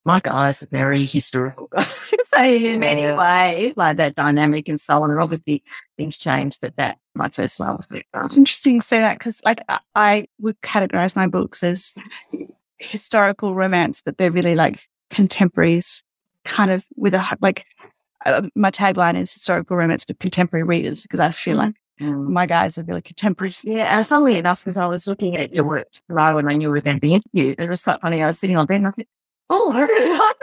my 0.04 0.20
guys 0.20 0.62
are 0.62 0.68
very 0.68 1.04
historical. 1.04 1.68
Say 2.26 2.72
in 2.72 2.80
many 2.80 3.02
ways, 3.16 3.74
like 3.76 3.96
that 3.98 4.14
dynamic 4.14 4.68
and 4.68 4.80
so 4.80 5.02
on. 5.02 5.10
And 5.10 5.20
obviously 5.20 5.62
things 5.96 6.18
changed, 6.18 6.60
but 6.60 6.76
that 6.76 6.98
my 7.14 7.28
first 7.28 7.60
love 7.60 7.86
It's 7.90 8.36
interesting 8.36 8.80
to 8.80 8.86
say 8.86 9.00
that 9.00 9.18
because, 9.18 9.40
like, 9.44 9.60
I, 9.68 9.80
I 9.94 10.26
would 10.40 10.60
categorize 10.62 11.14
my 11.14 11.26
books 11.26 11.62
as 11.62 11.94
historical 12.78 13.54
romance, 13.54 14.02
but 14.04 14.18
they're 14.18 14.30
really 14.30 14.54
like 14.54 14.88
contemporaries, 15.10 16.02
kind 16.44 16.70
of 16.70 16.86
with 16.96 17.14
a 17.14 17.36
like. 17.40 17.64
Uh, 18.24 18.42
my 18.54 18.70
tagline 18.70 19.20
is 19.20 19.32
historical 19.32 19.76
romance 19.76 20.04
for 20.04 20.14
contemporary 20.14 20.64
readers 20.64 21.02
because 21.02 21.20
I 21.20 21.30
feel 21.30 21.56
like 21.56 21.74
Um, 22.00 22.32
my 22.32 22.46
guys 22.46 22.78
are 22.78 22.84
really 22.84 23.02
contemporary. 23.02 23.52
Yeah, 23.62 23.96
and 23.98 24.06
funnily 24.06 24.36
enough, 24.38 24.66
as 24.66 24.76
I 24.76 24.86
was 24.86 25.06
looking 25.06 25.36
at 25.36 25.54
your 25.54 25.64
work 25.64 25.88
right 26.08 26.32
when 26.32 26.48
I 26.48 26.54
knew 26.54 26.68
we 26.68 26.78
were 26.78 26.80
going 26.80 26.96
to 26.96 27.00
be 27.00 27.14
interviewed, 27.14 27.60
it 27.60 27.68
was 27.68 27.82
quite 27.84 28.00
funny. 28.00 28.22
I 28.22 28.26
was 28.26 28.38
sitting 28.38 28.56
on 28.56 28.66
bed 28.66 28.76
and 28.76 28.86
I 28.88 28.90
thought, 28.90 29.06
oh, 29.50 29.72
I 29.74 29.80
really 29.82 30.18
like 30.18 30.36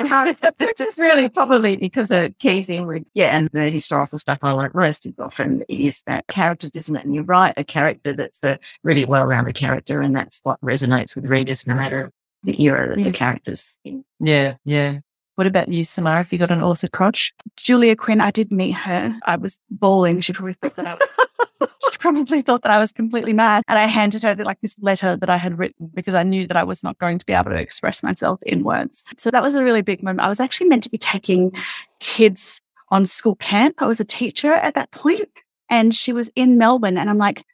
that. 0.00 0.54
It's 0.60 0.78
just 0.78 0.96
really 0.98 1.28
probably 1.28 1.76
because 1.76 2.10
of 2.10 2.38
keys 2.38 2.70
in 2.70 2.86
with, 2.86 3.02
yeah, 3.14 3.36
and 3.36 3.48
the 3.52 3.68
historical 3.68 4.18
stuff 4.18 4.38
I 4.42 4.52
like 4.52 4.74
most 4.74 5.06
is 5.06 5.12
often 5.18 5.64
is 5.68 6.02
that 6.06 6.26
characters, 6.28 6.70
isn't 6.74 6.94
it? 6.96 7.04
And 7.04 7.14
you 7.14 7.22
write 7.22 7.54
a 7.56 7.64
character 7.64 8.12
that's 8.12 8.42
a 8.44 8.58
really 8.84 9.04
well-rounded 9.04 9.56
character 9.56 10.00
and 10.00 10.14
that's 10.14 10.40
what 10.44 10.60
resonates 10.60 11.16
with 11.16 11.26
readers 11.26 11.66
no 11.66 11.74
matter 11.74 12.12
the 12.44 12.62
era 12.62 12.94
that 12.94 13.02
the 13.02 13.10
characters 13.10 13.76
in. 13.84 14.04
Yeah, 14.20 14.54
yeah. 14.64 15.00
What 15.38 15.46
about 15.46 15.68
you, 15.68 15.84
Samara? 15.84 16.22
If 16.22 16.32
you 16.32 16.38
got 16.40 16.50
an 16.50 16.64
author 16.64 16.88
crush? 16.88 17.32
Julia 17.56 17.94
Quinn, 17.94 18.20
I 18.20 18.32
did 18.32 18.50
meet 18.50 18.72
her. 18.72 19.16
I 19.24 19.36
was 19.36 19.60
bawling. 19.70 20.20
She 20.20 20.32
probably 20.32 20.54
thought 20.54 20.74
that 20.74 20.86
I 20.88 20.94
was 20.94 21.70
she 21.92 21.98
probably 21.98 22.42
thought 22.42 22.62
that 22.62 22.72
I 22.72 22.78
was 22.80 22.90
completely 22.90 23.32
mad. 23.32 23.62
And 23.68 23.78
I 23.78 23.86
handed 23.86 24.24
her 24.24 24.34
like 24.34 24.60
this 24.62 24.76
letter 24.80 25.14
that 25.14 25.30
I 25.30 25.36
had 25.36 25.56
written 25.56 25.92
because 25.94 26.14
I 26.14 26.24
knew 26.24 26.44
that 26.48 26.56
I 26.56 26.64
was 26.64 26.82
not 26.82 26.98
going 26.98 27.18
to 27.18 27.24
be 27.24 27.34
able 27.34 27.52
to 27.52 27.56
express 27.56 28.02
myself 28.02 28.42
in 28.42 28.64
words. 28.64 29.04
So 29.16 29.30
that 29.30 29.44
was 29.44 29.54
a 29.54 29.62
really 29.62 29.80
big 29.80 30.02
moment. 30.02 30.22
I 30.22 30.28
was 30.28 30.40
actually 30.40 30.70
meant 30.70 30.82
to 30.82 30.90
be 30.90 30.98
taking 30.98 31.52
kids 32.00 32.60
on 32.88 33.06
school 33.06 33.36
camp. 33.36 33.76
I 33.78 33.86
was 33.86 34.00
a 34.00 34.04
teacher 34.04 34.54
at 34.54 34.74
that 34.74 34.90
point 34.90 35.28
and 35.70 35.94
she 35.94 36.12
was 36.12 36.28
in 36.34 36.58
Melbourne. 36.58 36.98
And 36.98 37.08
I'm 37.08 37.18
like, 37.18 37.44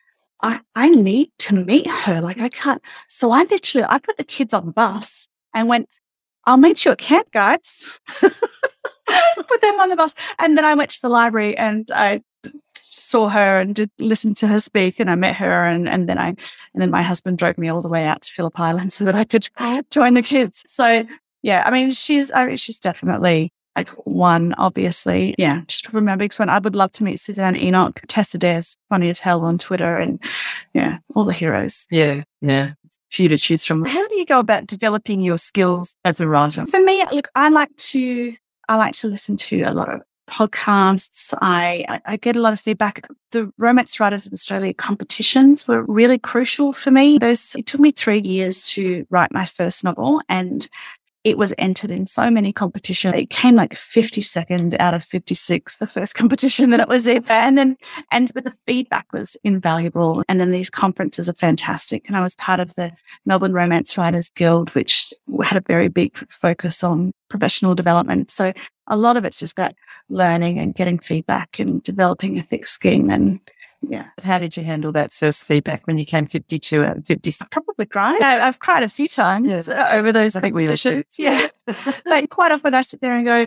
I, 0.43 0.63
I 0.75 0.89
need 0.89 1.33
to 1.41 1.55
meet 1.55 1.87
her. 1.87 2.23
Like 2.23 2.41
I 2.41 2.49
can't. 2.49 2.81
So 3.09 3.31
I 3.31 3.43
literally, 3.43 3.87
I 3.87 3.99
put 3.99 4.17
the 4.17 4.25
kids 4.25 4.55
on 4.55 4.65
the 4.65 4.73
bus 4.73 5.29
and 5.53 5.69
went, 5.69 5.91
I'll 6.47 6.57
meet 6.57 6.85
you 6.85 6.93
at 6.93 6.99
camp, 6.99 7.31
guys. 7.33 7.99
put 8.21 9.61
them 9.61 9.81
on 9.81 9.89
the 9.89 9.97
bus. 9.97 10.15
And 10.39 10.57
then 10.57 10.65
I 10.65 10.75
went 10.75 10.91
to 10.91 11.03
the 11.03 11.09
library 11.09 11.57
and 11.57 11.89
I 11.95 12.23
saw 12.75 13.29
her 13.29 13.61
and 13.61 13.75
did 13.75 13.91
listen 13.99 14.35
to 14.35 14.47
her 14.47 14.61
speak 14.61 15.01
and 15.01 15.11
I 15.11 15.15
met 15.15 15.37
her 15.37 15.65
and, 15.65 15.89
and 15.89 16.09
then 16.09 16.19
I 16.19 16.29
and 16.29 16.83
then 16.83 16.91
my 16.91 17.03
husband 17.03 17.39
drove 17.39 17.59
me 17.59 17.69
all 17.69 17.83
the 17.83 17.89
way 17.89 18.05
out 18.05 18.23
to 18.23 18.33
Phillip 18.33 18.59
Island 18.59 18.93
so 18.95 19.05
that 19.05 19.15
I 19.15 19.25
could 19.25 19.49
oh. 19.59 19.83
join 19.91 20.15
the 20.15 20.23
kids. 20.23 20.65
So 20.67 21.07
yeah, 21.43 21.63
I 21.67 21.71
mean 21.71 21.91
she's 21.91 22.31
I 22.33 22.47
mean, 22.47 22.57
she's 22.57 22.79
definitely 22.79 23.53
like 23.77 23.89
one, 24.07 24.55
obviously. 24.55 25.35
Yeah, 25.39 25.63
just 25.67 25.91
biggest 25.93 26.39
one. 26.39 26.49
I 26.49 26.59
would 26.59 26.77
love 26.77 26.93
to 26.93 27.05
meet 27.05 27.21
Suzanne 27.21 27.57
Enoch, 27.57 28.01
Tessa 28.07 28.39
Dare's 28.39 28.77
funny 28.89 29.11
as 29.11 29.21
hell 29.21 29.45
on 29.45 29.59
Twitter 29.59 29.97
and 29.97 30.23
yeah, 30.73 30.99
all 31.15 31.25
the 31.25 31.33
heroes. 31.33 31.87
Yeah, 31.91 32.23
yeah. 32.41 32.73
Few 33.11 33.29
to 33.29 33.39
choose 33.39 33.65
from. 33.65 33.85
How 33.85 34.09
do 34.09 34.17
you 34.17 34.27
go 34.27 34.41
about 34.41 34.67
developing 34.67 35.21
your 35.21 35.39
skills 35.39 35.95
as 36.05 36.21
a 36.21 36.27
writer? 36.27 36.67
For 36.67 36.81
me, 36.81 37.05
look, 37.13 37.29
I 37.35 37.49
like 37.49 37.75
to 37.77 38.35
I 38.69 38.77
like 38.77 38.95
to 38.95 39.09
listen 39.09 39.37
to 39.37 39.63
a 39.63 39.73
lot 39.73 39.93
of 39.93 40.03
podcasts. 40.29 41.35
I, 41.41 42.01
I 42.07 42.17
get 42.17 42.37
a 42.37 42.41
lot 42.41 42.53
of 42.53 42.61
feedback. 42.61 43.07
The 43.31 43.53
Romance 43.59 44.01
Writers 44.01 44.27
of 44.27 44.33
Australia 44.33 44.73
competitions 44.75 45.69
were 45.69 45.83
really 45.83 46.19
crucial 46.19 46.73
for 46.73 46.91
me. 46.91 47.19
Those, 47.19 47.55
it 47.55 47.67
took 47.67 47.81
me 47.81 47.91
three 47.91 48.21
years 48.21 48.67
to 48.69 49.07
write 49.11 49.33
my 49.33 49.45
first 49.45 49.85
novel 49.85 50.23
and 50.29 50.69
it 51.25 51.39
was 51.39 51.55
entered 51.57 51.91
in 51.91 52.07
so 52.07 52.31
many 52.31 52.53
competitions. 52.53 53.15
It 53.17 53.31
came 53.31 53.55
like 53.55 53.73
52nd 53.73 54.79
out 54.79 54.93
of 54.93 55.03
56, 55.03 55.77
the 55.77 55.87
first 55.87 56.15
competition 56.15 56.71
that 56.71 56.81
it 56.81 56.89
was 56.89 57.07
in. 57.07 57.25
And 57.29 57.57
then, 57.57 57.77
and 58.13 58.31
but 58.35 58.45
the 58.45 58.55
feedback 58.67 59.13
was 59.13 59.37
invaluable. 59.43 60.23
And 60.29 60.39
then 60.39 60.51
these 60.51 60.71
conferences 60.71 61.29
are 61.29 61.35
fantastic. 61.35 62.07
And 62.07 62.17
I 62.17 62.21
was 62.21 62.35
part 62.35 62.61
of 62.61 62.75
the 62.75 62.93
Melbourne 63.25 63.55
Romance 63.55 63.97
Writers 63.97 64.29
Guild, 64.29 64.75
which 64.75 65.13
had 65.45 65.57
a 65.57 65.65
very 65.67 65.89
big 65.89 66.17
focus 66.31 66.85
on 66.85 67.13
professional 67.31 67.75
development. 67.75 68.31
So 68.31 68.53
a 68.87 68.97
lot 68.97 69.17
of 69.17 69.25
it's 69.25 69.39
just 69.39 69.57
that 69.57 69.75
learning 70.11 70.59
and 70.59 70.75
getting 70.75 70.99
feedback 70.99 71.59
and 71.59 71.83
developing 71.83 72.39
a 72.39 72.43
thick 72.43 72.67
skin 72.67 73.11
and 73.11 73.41
yeah. 73.89 74.09
How 74.23 74.39
did 74.39 74.57
you 74.57 74.65
handle 74.65 74.93
that 74.93 75.13
first 75.13 75.45
feedback 75.45 75.87
when 75.87 75.99
you 75.99 76.05
came 76.05 76.27
52 76.27 76.83
and 76.83 77.07
50? 77.07 77.33
Probably 77.51 77.87
cried. 77.87 78.21
I, 78.21 78.45
have 78.45 78.59
cried 78.59 78.83
a 78.83 78.89
few 78.89 79.09
times 79.09 79.49
yes. 79.49 79.69
Uh, 79.69 79.89
over 79.93 80.13
those 80.13 80.37
I 80.37 80.41
think 80.41 80.55
we 80.55 80.75
should. 80.77 81.07
Yeah. 81.19 81.49
like 82.07 82.31
quite 82.31 82.53
often 82.53 82.75
I 82.75 82.83
sit 82.83 83.01
there 83.01 83.17
and 83.17 83.27
go, 83.27 83.47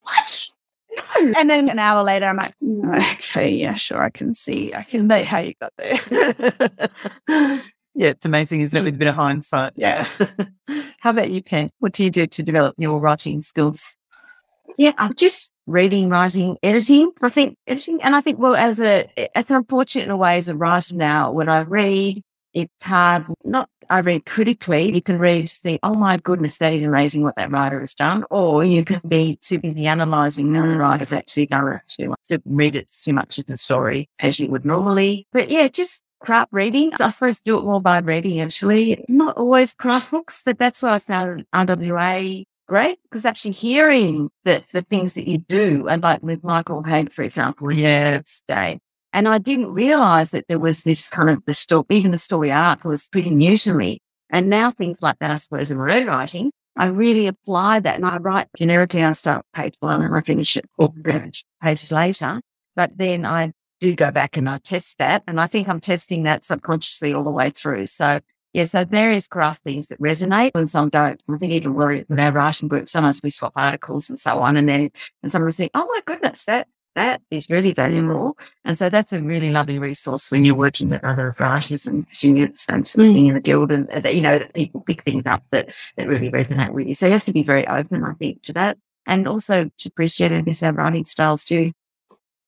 what? 0.00 0.46
No. 0.96 1.32
And 1.36 1.50
then 1.50 1.68
an 1.68 1.78
hour 1.78 2.02
later, 2.02 2.26
I'm 2.26 2.36
like, 2.36 2.54
mm, 2.62 3.14
okay, 3.14 3.50
yeah, 3.50 3.74
sure. 3.74 4.02
I 4.02 4.10
can 4.10 4.34
see, 4.34 4.74
I 4.74 4.82
can 4.82 5.08
see 5.08 5.22
how 5.22 5.38
you 5.38 5.54
got 5.60 5.72
there. 5.76 5.98
yeah, 7.94 8.08
it's 8.08 8.24
amazing, 8.24 8.62
isn't 8.62 8.80
it? 8.80 8.84
With 8.84 8.94
a 8.94 8.98
bit 8.98 9.08
of 9.08 9.14
hindsight. 9.14 9.74
Yeah. 9.76 10.06
how 11.00 11.10
about 11.10 11.30
you, 11.30 11.42
Pen? 11.42 11.70
What 11.78 11.92
do 11.92 12.04
you 12.04 12.10
do 12.10 12.26
to 12.26 12.42
develop 12.42 12.74
your 12.78 13.00
writing 13.00 13.42
skills? 13.42 13.97
Yeah, 14.78 14.92
I'm 14.96 15.12
just 15.14 15.50
reading, 15.66 16.08
writing, 16.08 16.56
editing. 16.62 17.10
I 17.20 17.28
think 17.30 17.56
editing, 17.66 18.00
and 18.00 18.14
I 18.14 18.20
think 18.20 18.38
well, 18.38 18.54
as 18.54 18.80
a 18.80 19.10
it's 19.16 19.50
unfortunate 19.50 20.04
in 20.04 20.10
a 20.10 20.16
way 20.16 20.38
as 20.38 20.48
a 20.48 20.56
writer 20.56 20.94
now. 20.94 21.32
When 21.32 21.48
I 21.48 21.62
read, 21.62 22.22
it's 22.54 22.72
hard. 22.84 23.26
Not 23.44 23.68
I 23.90 24.00
read 24.00 24.24
critically. 24.24 24.94
You 24.94 25.02
can 25.02 25.18
read, 25.18 25.50
think, 25.50 25.80
oh 25.82 25.94
my 25.94 26.18
goodness, 26.18 26.58
that 26.58 26.74
is 26.74 26.84
amazing 26.84 27.24
what 27.24 27.34
that 27.34 27.50
writer 27.50 27.80
has 27.80 27.92
done, 27.92 28.24
or 28.30 28.64
you 28.64 28.84
can 28.84 29.00
be 29.06 29.36
too 29.42 29.58
busy 29.58 29.86
analysing 29.86 30.52
the 30.52 30.62
writer's 30.62 31.12
actually 31.12 31.46
done 31.46 31.80
to, 31.88 32.14
to 32.28 32.42
read 32.44 32.76
it 32.76 32.88
too 33.02 33.14
much 33.14 33.40
as 33.40 33.50
a 33.50 33.56
story 33.56 34.08
as 34.20 34.38
you 34.38 34.48
would 34.48 34.64
normally. 34.64 35.26
But 35.32 35.50
yeah, 35.50 35.66
just 35.66 36.02
crap 36.20 36.50
reading. 36.52 36.92
I 37.00 37.10
first 37.10 37.42
do 37.42 37.58
it 37.58 37.64
more 37.64 37.80
by 37.80 37.98
reading 37.98 38.38
actually. 38.40 39.04
Not 39.08 39.36
always 39.36 39.74
craft 39.74 40.12
books, 40.12 40.42
but 40.46 40.56
that's 40.56 40.82
what 40.82 40.92
I 40.92 41.00
found 41.00 41.40
in 41.40 41.46
RWA 41.52 42.44
great 42.68 42.98
because 43.04 43.24
actually 43.24 43.52
hearing 43.52 44.30
the, 44.44 44.62
the 44.72 44.82
things 44.82 45.14
that 45.14 45.28
you 45.28 45.38
do 45.38 45.88
and 45.88 46.02
like 46.02 46.22
with 46.22 46.44
Michael 46.44 46.82
Hauge, 46.82 47.12
for 47.12 47.22
example, 47.22 47.68
stay. 48.24 48.78
And 49.12 49.26
I 49.26 49.38
didn't 49.38 49.72
realize 49.72 50.30
that 50.32 50.46
there 50.48 50.58
was 50.58 50.82
this 50.82 51.08
kind 51.08 51.30
of 51.30 51.44
the 51.46 51.54
story, 51.54 51.84
even 51.90 52.10
the 52.10 52.18
story 52.18 52.52
arc 52.52 52.84
was 52.84 53.08
pretty 53.08 53.30
new 53.30 53.56
to 53.58 53.74
me. 53.74 54.00
And 54.30 54.50
now 54.50 54.70
things 54.70 54.98
like 55.00 55.18
that, 55.20 55.30
I 55.30 55.36
suppose, 55.36 55.70
in 55.70 55.78
writing, 55.78 56.52
I 56.76 56.86
really 56.86 57.26
apply 57.26 57.80
that 57.80 57.96
and 57.96 58.06
I 58.06 58.18
write 58.18 58.48
generically. 58.56 59.02
I 59.02 59.14
start 59.14 59.44
page 59.54 59.74
one 59.80 60.02
and 60.02 60.14
I 60.14 60.20
finish 60.20 60.56
it 60.56 60.66
or 60.76 60.92
pages 61.62 61.90
later. 61.90 62.40
But 62.76 62.96
then 62.96 63.24
I 63.24 63.52
do 63.80 63.96
go 63.96 64.10
back 64.10 64.36
and 64.36 64.48
I 64.48 64.58
test 64.58 64.98
that. 64.98 65.24
And 65.26 65.40
I 65.40 65.46
think 65.46 65.68
I'm 65.68 65.80
testing 65.80 66.24
that 66.24 66.44
subconsciously 66.44 67.14
all 67.14 67.24
the 67.24 67.30
way 67.30 67.50
through. 67.50 67.86
So 67.86 68.20
yeah, 68.52 68.64
so 68.64 68.84
there 68.84 69.12
is 69.12 69.26
craft 69.26 69.62
things 69.62 69.88
that 69.88 70.00
resonate 70.00 70.52
and 70.54 70.70
some 70.70 70.88
don't. 70.88 71.22
I 71.28 71.36
think 71.36 71.52
even 71.52 71.74
worry 71.74 72.04
with 72.08 72.18
our 72.18 72.32
writing 72.32 72.68
group, 72.68 72.88
sometimes 72.88 73.20
we 73.22 73.30
swap 73.30 73.52
articles 73.56 74.08
and 74.08 74.18
so 74.18 74.40
on. 74.40 74.56
And 74.56 74.68
then 74.68 74.90
and 75.22 75.32
will 75.32 75.52
say, 75.52 75.70
Oh 75.74 75.86
my 75.86 76.00
goodness, 76.06 76.44
that 76.46 76.66
that 76.94 77.22
is 77.30 77.48
really 77.48 77.72
valuable. 77.72 78.36
And 78.64 78.76
so 78.76 78.88
that's 78.88 79.12
a 79.12 79.22
really 79.22 79.50
lovely 79.50 79.78
resource 79.78 80.30
when 80.30 80.44
you're 80.44 80.54
working 80.54 80.90
with 80.90 81.04
other 81.04 81.34
writers 81.38 81.86
and 81.86 82.06
the 82.06 82.50
same 82.54 82.84
sort 82.84 83.06
in 83.06 83.34
the 83.34 83.40
guild 83.40 83.70
and 83.70 83.88
you 84.06 84.20
know, 84.20 84.38
that 84.38 84.54
people 84.54 84.80
pick 84.80 85.02
things 85.02 85.24
up 85.26 85.44
that, 85.50 85.72
that 85.96 86.08
really 86.08 86.30
resonate 86.32 86.72
with 86.72 86.88
you. 86.88 86.94
So 86.94 87.06
you 87.06 87.12
have 87.12 87.24
to 87.24 87.32
be 87.32 87.44
very 87.44 87.66
open, 87.68 88.02
I 88.02 88.14
think, 88.14 88.42
to 88.44 88.52
that. 88.54 88.78
And 89.06 89.28
also 89.28 89.70
to 89.78 89.88
appreciate 89.88 90.32
it 90.32 90.44
because 90.44 90.62
our 90.62 90.72
writing 90.72 91.04
styles 91.04 91.44
do 91.44 91.72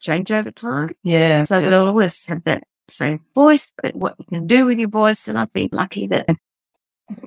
change 0.01 0.33
over 0.33 0.51
time. 0.51 0.91
Yeah. 1.05 1.45
So 1.45 1.59
it'll 1.59 1.87
always 1.87 2.25
have 2.27 2.43
that 2.45 2.65
same 2.91 3.21
voice, 3.35 3.73
but 3.83 3.95
what 3.95 4.17
you 4.19 4.25
can 4.27 4.47
do 4.47 4.67
with 4.67 4.79
your 4.79 4.89
voice. 4.89 5.29
And 5.29 5.39
I've 5.39 5.53
been 5.53 5.71
lucky 5.73 6.07
that 6.09 6.29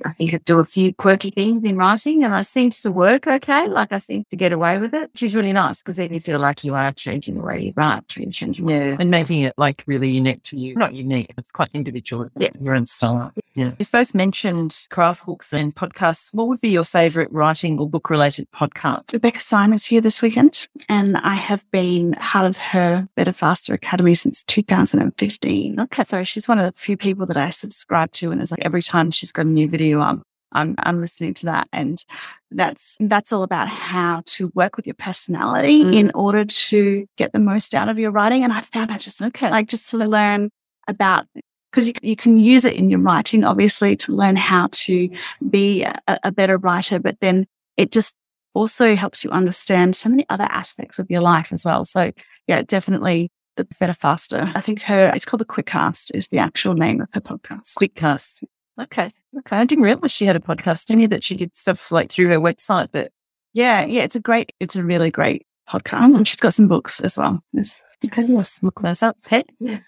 I 0.04 0.12
think 0.12 0.34
I 0.34 0.38
do 0.38 0.58
a 0.58 0.64
few 0.64 0.92
quirky 0.92 1.30
things 1.30 1.64
in 1.64 1.76
writing 1.76 2.24
and 2.24 2.34
it 2.34 2.46
seems 2.46 2.82
to 2.82 2.92
work 2.92 3.26
okay. 3.26 3.66
Like 3.68 3.92
I 3.92 3.98
seem 3.98 4.24
to 4.30 4.36
get 4.36 4.52
away 4.52 4.78
with 4.78 4.94
it, 4.94 5.10
which 5.12 5.22
is 5.22 5.34
really 5.34 5.52
nice 5.52 5.80
because 5.80 5.96
then 5.96 6.12
you 6.12 6.20
feel 6.20 6.38
like 6.38 6.64
you 6.64 6.74
are 6.74 6.92
changing 6.92 7.36
the 7.36 7.42
way 7.42 7.62
you 7.62 7.72
write, 7.76 8.08
changing 8.08 8.68
yeah. 8.68 8.96
and 8.98 9.10
making 9.10 9.42
it 9.42 9.54
like 9.56 9.82
really 9.86 10.10
unique 10.10 10.42
to 10.44 10.56
you. 10.56 10.74
Not 10.74 10.94
unique, 10.94 11.32
it's 11.36 11.50
quite 11.50 11.70
individual. 11.74 12.28
Yeah. 12.36 12.50
Your 12.60 12.74
own 12.74 12.86
style. 12.86 13.32
Yeah. 13.54 13.72
You've 13.78 13.92
both 13.92 14.14
mentioned 14.14 14.86
craft 14.90 15.26
books 15.26 15.52
and 15.52 15.74
podcasts. 15.74 16.34
What 16.34 16.48
would 16.48 16.60
be 16.60 16.70
your 16.70 16.84
favorite 16.84 17.30
writing 17.30 17.78
or 17.78 17.88
book 17.88 18.10
related 18.10 18.50
podcast? 18.50 19.12
Rebecca 19.12 19.40
Syme's 19.40 19.84
here 19.84 20.00
this 20.00 20.20
weekend 20.20 20.68
and 20.88 21.16
I 21.18 21.34
have 21.34 21.68
been 21.70 22.14
part 22.14 22.46
of 22.46 22.56
her 22.56 23.08
Better 23.14 23.32
Faster 23.32 23.74
Academy 23.74 24.14
since 24.14 24.42
2015. 24.44 25.80
Okay. 25.80 26.04
So 26.04 26.24
she's 26.24 26.48
one 26.48 26.58
of 26.58 26.66
the 26.66 26.78
few 26.78 26.96
people 26.96 27.26
that 27.26 27.36
I 27.36 27.50
subscribe 27.50 28.12
to 28.12 28.30
and 28.30 28.40
it's 28.40 28.50
like 28.50 28.64
every 28.64 28.82
time 28.82 29.10
she's 29.10 29.32
got 29.32 29.46
a 29.46 29.48
new 29.48 29.68
video. 29.74 30.00
I'm, 30.00 30.22
I'm, 30.52 30.76
I'm 30.78 31.00
listening 31.00 31.34
to 31.34 31.46
that. 31.46 31.68
And 31.72 32.02
that's, 32.52 32.96
that's 33.00 33.32
all 33.32 33.42
about 33.42 33.68
how 33.68 34.22
to 34.26 34.52
work 34.54 34.76
with 34.76 34.86
your 34.86 34.94
personality 34.94 35.82
mm. 35.82 35.94
in 35.94 36.12
order 36.14 36.44
to 36.44 37.06
get 37.16 37.32
the 37.32 37.40
most 37.40 37.74
out 37.74 37.88
of 37.88 37.98
your 37.98 38.12
writing. 38.12 38.44
And 38.44 38.52
I 38.52 38.60
found 38.60 38.90
that 38.90 39.00
just 39.00 39.20
okay, 39.20 39.50
like 39.50 39.66
just 39.68 39.90
to 39.90 39.96
learn 39.96 40.50
about 40.86 41.26
because 41.72 41.88
you, 41.88 41.94
you, 42.02 42.14
can 42.14 42.36
use 42.38 42.64
it 42.64 42.74
in 42.74 42.88
your 42.88 43.00
writing, 43.00 43.42
obviously, 43.42 43.96
to 43.96 44.12
learn 44.12 44.36
how 44.36 44.68
to 44.70 45.10
be 45.50 45.82
a, 45.82 45.92
a, 46.22 46.30
better 46.30 46.56
writer, 46.56 47.00
but 47.00 47.18
then 47.18 47.46
it 47.76 47.90
just 47.90 48.14
also 48.54 48.94
helps 48.94 49.24
you 49.24 49.30
understand 49.30 49.96
so 49.96 50.08
many 50.08 50.24
other 50.28 50.46
aspects 50.50 51.00
of 51.00 51.10
your 51.10 51.20
life 51.20 51.52
as 51.52 51.64
well. 51.64 51.84
So, 51.84 52.12
yeah, 52.46 52.62
definitely 52.62 53.32
the 53.56 53.66
better 53.80 53.94
faster. 53.94 54.52
I 54.54 54.60
think 54.60 54.82
her, 54.82 55.10
it's 55.16 55.24
called 55.24 55.40
the 55.40 55.46
QuitCast 55.46 56.14
is 56.14 56.28
the 56.28 56.38
actual 56.38 56.74
name 56.74 57.00
of 57.00 57.08
her 57.12 57.20
podcast. 57.20 57.76
QuitCast. 57.76 58.44
Okay. 58.80 59.10
Okay. 59.38 59.56
I 59.56 59.64
didn't 59.64 59.84
realize 59.84 60.12
she 60.12 60.26
had 60.26 60.36
a 60.36 60.40
podcast. 60.40 60.90
I 60.90 60.94
knew 60.94 61.08
that 61.08 61.24
she 61.24 61.34
did 61.34 61.56
stuff 61.56 61.90
like 61.90 62.10
through 62.10 62.28
her 62.28 62.38
website, 62.38 62.88
but 62.92 63.10
yeah, 63.52 63.84
yeah, 63.84 64.02
it's 64.02 64.16
a 64.16 64.20
great, 64.20 64.52
it's 64.60 64.76
a 64.76 64.84
really 64.84 65.10
great 65.10 65.46
podcast. 65.68 66.16
And 66.16 66.26
she's 66.26 66.40
got 66.40 66.54
some 66.54 66.68
books 66.68 67.00
as 67.00 67.16
well. 67.16 67.42
Yes. 67.52 67.80
Let's 68.16 68.62
look 68.62 68.80
those 68.80 69.02
up. 69.02 69.16
Hey. 69.26 69.44
Yeah. 69.58 69.78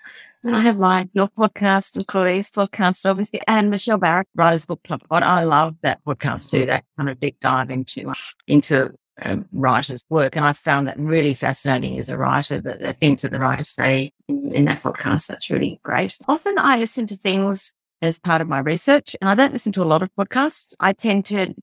And 0.43 0.55
I 0.55 0.61
have 0.61 0.79
like 0.79 1.09
your 1.13 1.29
podcast 1.29 1.97
and 1.97 2.07
Claudia's 2.07 2.51
podcast, 2.51 3.05
obviously, 3.05 3.41
and 3.49 3.69
Michelle 3.69 3.99
Barrett, 3.99 4.29
Writer's 4.37 4.65
Book 4.65 4.81
Club. 4.85 5.03
I 5.11 5.43
love 5.43 5.75
that 5.83 6.01
podcast 6.07 6.51
too, 6.51 6.67
that 6.67 6.85
kind 6.97 7.11
of 7.11 7.19
deep 7.19 7.41
dive 7.41 7.71
into, 7.71 8.09
uh, 8.09 8.15
into 8.47 8.95
um, 9.21 9.47
writer's 9.53 10.05
work. 10.09 10.37
And 10.37 10.45
I 10.45 10.53
found 10.53 10.87
that 10.87 10.99
really 10.99 11.35
fascinating 11.35 11.99
as 11.99 12.11
a 12.11 12.17
writer, 12.17 12.61
that 12.61 12.81
the 12.81 12.93
things 12.93 13.23
that 13.23 13.33
the 13.33 13.41
writers 13.41 13.71
say 13.71 14.13
in, 14.29 14.53
in 14.53 14.65
that 14.67 14.83
podcast. 14.83 15.27
That's 15.27 15.51
really 15.51 15.81
great. 15.83 16.17
Often 16.29 16.59
I 16.59 16.79
listen 16.79 17.07
to 17.09 17.17
things 17.17 17.73
as 18.03 18.19
part 18.19 18.41
of 18.41 18.49
my 18.49 18.59
research. 18.59 19.17
And 19.21 19.29
I 19.29 19.35
don't 19.35 19.53
listen 19.53 19.73
to 19.73 19.83
a 19.83 19.85
lot 19.85 20.03
of 20.03 20.11
podcasts. 20.19 20.75
I 20.81 20.93
tend 20.93 21.27
to 21.27 21.55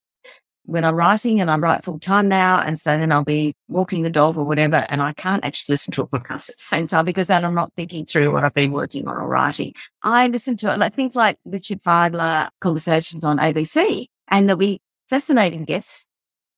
when 0.66 0.86
I'm 0.86 0.96
writing 0.96 1.42
and 1.42 1.52
I 1.52 1.58
write 1.58 1.84
full 1.84 2.00
time 2.00 2.28
now. 2.28 2.62
And 2.62 2.80
so 2.80 2.98
then 2.98 3.12
I'll 3.12 3.24
be 3.24 3.54
walking 3.68 4.04
the 4.04 4.10
dog 4.10 4.38
or 4.38 4.46
whatever. 4.46 4.86
And 4.90 5.02
I 5.02 5.13
can't 5.13 5.44
actually 5.44 5.74
listen 5.74 5.92
to 5.94 6.04
a 6.04 6.08
podcast 6.08 6.50
at 6.50 6.58
the 6.58 6.63
same 6.63 6.88
time 6.88 7.06
because 7.06 7.28
then 7.28 7.44
I'm 7.44 7.56
not 7.56 7.74
thinking 7.75 8.06
through 8.06 8.32
what 8.32 8.44
I've 8.44 8.54
been 8.54 8.72
working 8.72 9.08
on 9.08 9.18
or 9.18 9.28
writing. 9.28 9.74
I 10.02 10.28
listen 10.28 10.56
to 10.58 10.75
like 10.78 10.96
things 10.96 11.16
like 11.16 11.38
Richard 11.46 11.84
Fidler 11.84 12.50
conversations 12.62 13.24
on 13.24 13.38
ABC 13.38 14.06
and 14.30 14.48
there'll 14.48 14.58
be 14.58 14.82
fascinating 15.10 15.66
guests 15.66 16.08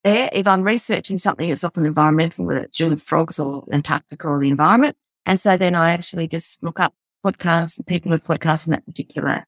there. 0.04 0.30
If 0.32 0.46
I'm 0.46 0.62
researching 0.62 1.18
something 1.18 1.48
that's 1.48 1.64
often 1.64 1.84
environmental, 1.84 2.46
whether 2.46 2.60
it's 2.60 2.78
June 2.78 2.96
frogs 2.96 3.40
or 3.40 3.64
Antarctica 3.72 4.28
or 4.28 4.40
the 4.40 4.48
environment. 4.48 4.96
And 5.28 5.40
so 5.40 5.56
then 5.56 5.74
I 5.74 5.90
actually 5.90 6.28
just 6.28 6.62
look 6.62 6.78
up 6.78 6.94
podcasts 7.24 7.78
and 7.78 7.86
people 7.86 8.12
with 8.12 8.22
podcasts 8.22 8.68
in 8.68 8.70
that 8.70 8.86
particular 8.86 9.44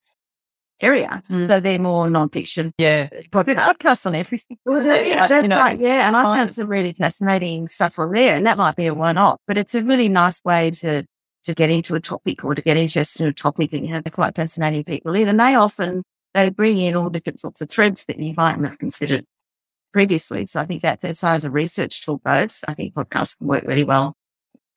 area. 0.80 1.22
Mm. 1.30 1.48
So 1.48 1.60
they're 1.60 1.78
more 1.78 2.08
non-fiction. 2.08 2.72
Yeah. 2.78 3.08
Podcasts 3.30 4.06
on 4.06 4.14
everything. 4.14 4.58
yeah, 4.66 5.26
that's 5.26 5.42
you 5.42 5.48
know, 5.48 5.58
right. 5.58 5.78
Yeah. 5.78 6.06
And 6.06 6.16
I 6.16 6.22
found 6.36 6.54
some 6.54 6.68
really 6.68 6.92
fascinating 6.92 7.68
stuff 7.68 7.98
on 7.98 8.12
there. 8.12 8.36
And 8.36 8.46
that 8.46 8.56
might 8.56 8.76
be 8.76 8.86
a 8.86 8.94
one-off, 8.94 9.40
but 9.46 9.58
it's 9.58 9.74
a 9.74 9.82
really 9.82 10.08
nice 10.08 10.42
way 10.44 10.70
to 10.70 11.04
to 11.44 11.54
get 11.54 11.70
into 11.70 11.94
a 11.94 12.00
topic 12.00 12.44
or 12.44 12.54
to 12.54 12.60
get 12.60 12.76
interested 12.76 13.22
in 13.22 13.28
a 13.28 13.32
topic 13.32 13.72
and 13.72 13.86
you 13.86 13.94
have 13.94 14.04
quite 14.12 14.34
fascinating 14.34 14.84
people 14.84 15.14
in. 15.14 15.28
And 15.28 15.40
they 15.40 15.54
often 15.54 16.02
they 16.34 16.50
bring 16.50 16.78
in 16.78 16.94
all 16.94 17.10
different 17.10 17.40
sorts 17.40 17.60
of 17.60 17.70
threads 17.70 18.04
that 18.06 18.18
you 18.18 18.34
might 18.36 18.58
not 18.58 18.70
have 18.70 18.78
considered 18.78 19.24
previously. 19.92 20.46
So 20.46 20.60
I 20.60 20.66
think 20.66 20.82
that 20.82 21.02
as 21.04 21.20
far 21.20 21.34
as 21.34 21.44
a 21.44 21.50
research 21.50 22.04
tool 22.04 22.18
goes, 22.18 22.64
I 22.68 22.74
think 22.74 22.94
podcasts 22.94 23.38
can 23.38 23.46
work 23.46 23.64
really 23.64 23.84
well 23.84 24.14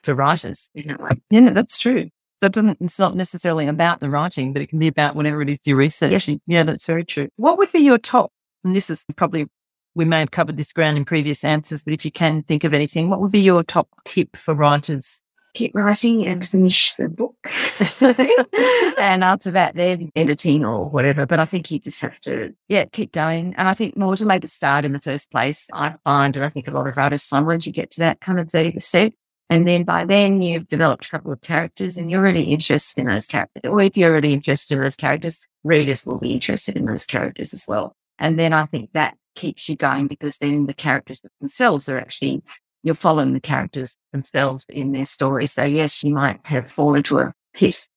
for 0.04 0.16
writers. 0.16 0.70
Yeah, 0.74 1.50
that's 1.50 1.78
true 1.78 2.10
that 2.42 2.52
doesn't, 2.52 2.78
it's 2.82 3.00
not 3.00 3.16
necessarily 3.16 3.68
about 3.68 4.00
the 4.00 4.10
writing, 4.10 4.52
but 4.52 4.62
it 4.62 4.68
can 4.68 4.80
be 4.80 4.88
about 4.88 5.16
whatever 5.16 5.42
it 5.42 5.50
is 5.50 5.60
you're 5.64 5.78
researching. 5.78 6.42
Yes. 6.46 6.58
Yeah, 6.58 6.64
that's 6.64 6.86
very 6.86 7.06
true. 7.06 7.30
What 7.38 7.58
would 7.58 7.72
be 7.72 7.80
your 7.80 7.98
top, 7.98 8.32
and 8.64 8.76
this 8.76 8.90
is 8.90 9.06
probably, 9.16 9.48
we 9.96 10.06
may 10.06 10.20
have 10.20 10.32
covered 10.32 10.58
this 10.58 10.74
ground 10.74 10.98
in 10.98 11.06
previous 11.06 11.44
answers, 11.44 11.84
but 11.84 11.94
if 11.94 12.04
you 12.04 12.12
can 12.12 12.44
think 12.44 12.64
of 12.64 12.74
anything, 12.74 13.10
what 13.10 13.22
would 13.22 13.32
be 13.32 13.40
your 13.40 13.64
top 13.64 13.90
tip 14.06 14.36
for 14.36 14.54
writers? 14.54 15.22
Keep 15.54 15.76
writing 15.76 16.26
and 16.26 16.48
finish 16.48 16.96
the 16.96 17.10
book. 17.10 17.36
and 18.98 19.22
after 19.22 19.52
that, 19.52 19.76
then 19.76 20.10
editing 20.16 20.64
or 20.64 20.90
whatever. 20.90 21.26
But 21.26 21.42
I 21.42 21.46
think 21.46 21.70
you 21.70 21.80
just 21.80 22.02
have 22.02 22.22
to, 22.22 22.56
yeah, 22.70 22.86
keep 22.86 23.12
going. 23.12 23.54
And 23.58 23.68
I 23.68 23.74
think 23.74 23.98
more 23.98 24.16
to 24.16 24.26
make 24.26 24.46
a 24.46 24.48
start 24.48 24.86
in 24.86 24.94
the 24.94 25.02
first 25.02 25.30
place, 25.30 25.68
I 25.74 25.96
find, 26.06 26.38
and 26.38 26.46
I 26.46 26.50
think 26.50 26.70
a 26.70 26.72
lot 26.72 26.88
of 26.88 26.96
writers 26.96 27.28
find 27.28 27.46
once 27.46 27.66
you 27.66 27.74
get 27.74 27.92
to 27.92 28.00
that 28.00 28.22
kind 28.22 28.40
of 28.40 28.48
30%, 28.48 29.12
and 29.52 29.66
mm-hmm. 29.66 29.66
then 29.66 29.84
by 29.84 30.06
then 30.06 30.42
you've 30.42 30.70
developed 30.70 31.06
a 31.06 31.10
couple 31.10 31.34
of 31.34 31.42
characters 31.42 31.98
and 31.98 32.10
you're 32.10 32.22
really 32.22 32.46
interested 32.46 33.02
in 33.02 33.08
those 33.08 33.28
characters. 33.28 33.70
Or 33.70 33.82
if 33.82 33.98
you're 33.98 34.14
really 34.14 34.32
interested 34.34 34.76
in 34.76 34.82
those 34.82 34.96
characters, 34.96 35.46
readers 35.66 36.06
will 36.06 36.20
be 36.20 36.32
interested 36.34 36.78
in 36.78 36.86
those 36.86 37.06
characters 37.06 37.54
as 37.54 37.66
well. 37.68 37.94
And 38.18 38.40
then 38.40 38.54
I 38.54 38.66
think 38.66 38.92
that 38.94 39.18
keeps 39.36 39.68
you 39.68 39.76
going 39.76 40.08
because 40.08 40.38
then 40.38 40.68
the 40.68 40.74
characters 40.74 41.22
themselves 41.42 41.90
are 41.90 41.98
actually, 41.98 42.42
you're 42.82 42.96
following 42.96 43.34
the 43.34 43.42
characters 43.42 43.98
themselves 44.14 44.66
in 44.70 44.94
their 44.94 45.06
story. 45.06 45.48
So 45.48 45.64
yes, 45.64 46.02
you 46.02 46.14
might 46.14 46.40
have 46.46 46.72
fallen 46.72 46.98
into 46.98 47.20
a 47.20 47.34
pit 47.54 47.90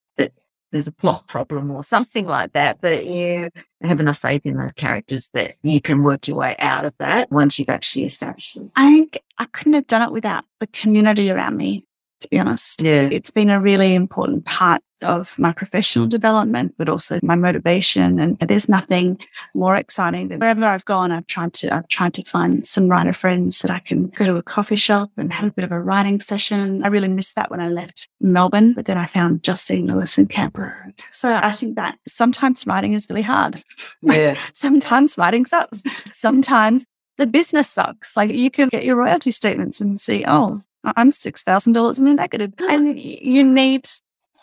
there's 0.75 0.89
a 0.89 0.93
plot 0.93 1.29
problem 1.29 1.71
or 1.71 1.85
something 1.85 2.27
like 2.27 2.53
that, 2.53 2.81
but 2.81 3.07
you 3.07 3.49
have 3.83 4.01
enough 4.01 4.19
faith 4.19 4.45
in 4.45 4.57
those 4.57 4.73
characters 4.73 5.31
that 5.33 5.53
you 5.63 5.81
can 5.81 6.03
work 6.03 6.27
your 6.27 6.37
way 6.37 6.57
out 6.59 6.85
of 6.85 6.93
that 6.99 7.31
once 7.31 7.61
you've 7.61 7.69
actually 7.69 8.05
established 8.05 8.57
them. 8.57 8.73
I 8.75 8.91
think 8.91 9.21
I 9.39 9.45
couldn't 9.45 9.75
have 9.75 9.87
done 9.87 10.03
it 10.03 10.11
without 10.11 10.45
the 10.59 10.67
community 10.67 11.31
around 11.31 11.57
me, 11.57 11.87
to 12.25 12.29
be 12.31 12.39
honest. 12.39 12.83
Yeah. 12.83 13.09
It's 13.13 13.31
been 13.31 13.51
a 13.51 13.61
really 13.61 13.95
important 13.95 14.47
part 14.47 14.83
of 15.03 15.39
my 15.39 15.53
professional 15.53 16.07
development, 16.07 16.75
but 16.79 16.89
also 16.89 17.21
my 17.23 17.35
motivation. 17.35 18.19
And 18.19 18.39
there's 18.39 18.69
nothing 18.69 19.19
more 19.55 19.77
exciting 19.77 20.29
than 20.29 20.41
wherever 20.41 20.65
I've 20.65 20.87
gone, 20.87 21.13
I've 21.13 21.27
tried 21.27 21.53
to, 21.55 21.75
I've 21.75 21.89
tried 21.89 22.15
to 22.15 22.25
find 22.25 22.67
some 22.67 22.89
writer 22.89 23.13
friends 23.13 23.59
that 23.59 23.71
I 23.71 23.81
can 23.81 24.09
go 24.09 24.25
to 24.25 24.37
a 24.37 24.43
coffee 24.43 24.77
shop 24.77 25.11
and 25.19 25.31
have 25.35 25.51
a 25.51 25.53
bit 25.53 25.65
of 25.65 25.73
a 25.73 25.81
writing 25.81 26.21
session. 26.21 26.83
I 26.83 26.89
really 26.89 27.09
missed 27.09 27.35
that 27.37 27.51
when 27.51 27.61
I 27.61 27.69
left 27.69 28.09
Melbourne, 28.21 28.73
but 28.73 28.87
then 28.87 28.97
I 28.97 29.05
found 29.05 29.43
Justine 29.43 29.87
Lewis 29.87 30.17
and 30.17 30.31
Canberra. 30.31 30.93
So 31.13 31.35
I 31.35 31.53
think 31.53 31.77
that 31.77 31.99
sometimes 32.09 32.67
writing 32.67 32.95
is 32.95 33.07
really 33.11 33.23
hard. 33.23 33.63
Yeah. 34.01 34.37
sometimes 34.55 35.19
writing 35.19 35.45
sucks. 35.45 35.83
Sometimes 36.15 36.87
the 37.19 37.27
business 37.27 37.69
sucks. 37.69 38.17
Like 38.17 38.33
you 38.33 38.51
can 38.51 38.69
get 38.69 38.85
your 38.85 38.97
royalty 38.97 39.31
statements 39.31 39.81
and 39.81 40.01
see, 40.01 40.25
oh, 40.27 40.63
I'm 40.97 41.11
$6,000 41.11 42.01
in 42.01 42.07
a 42.07 42.15
negative. 42.15 42.53
And 42.61 42.99
you 42.99 43.45
need 43.45 43.89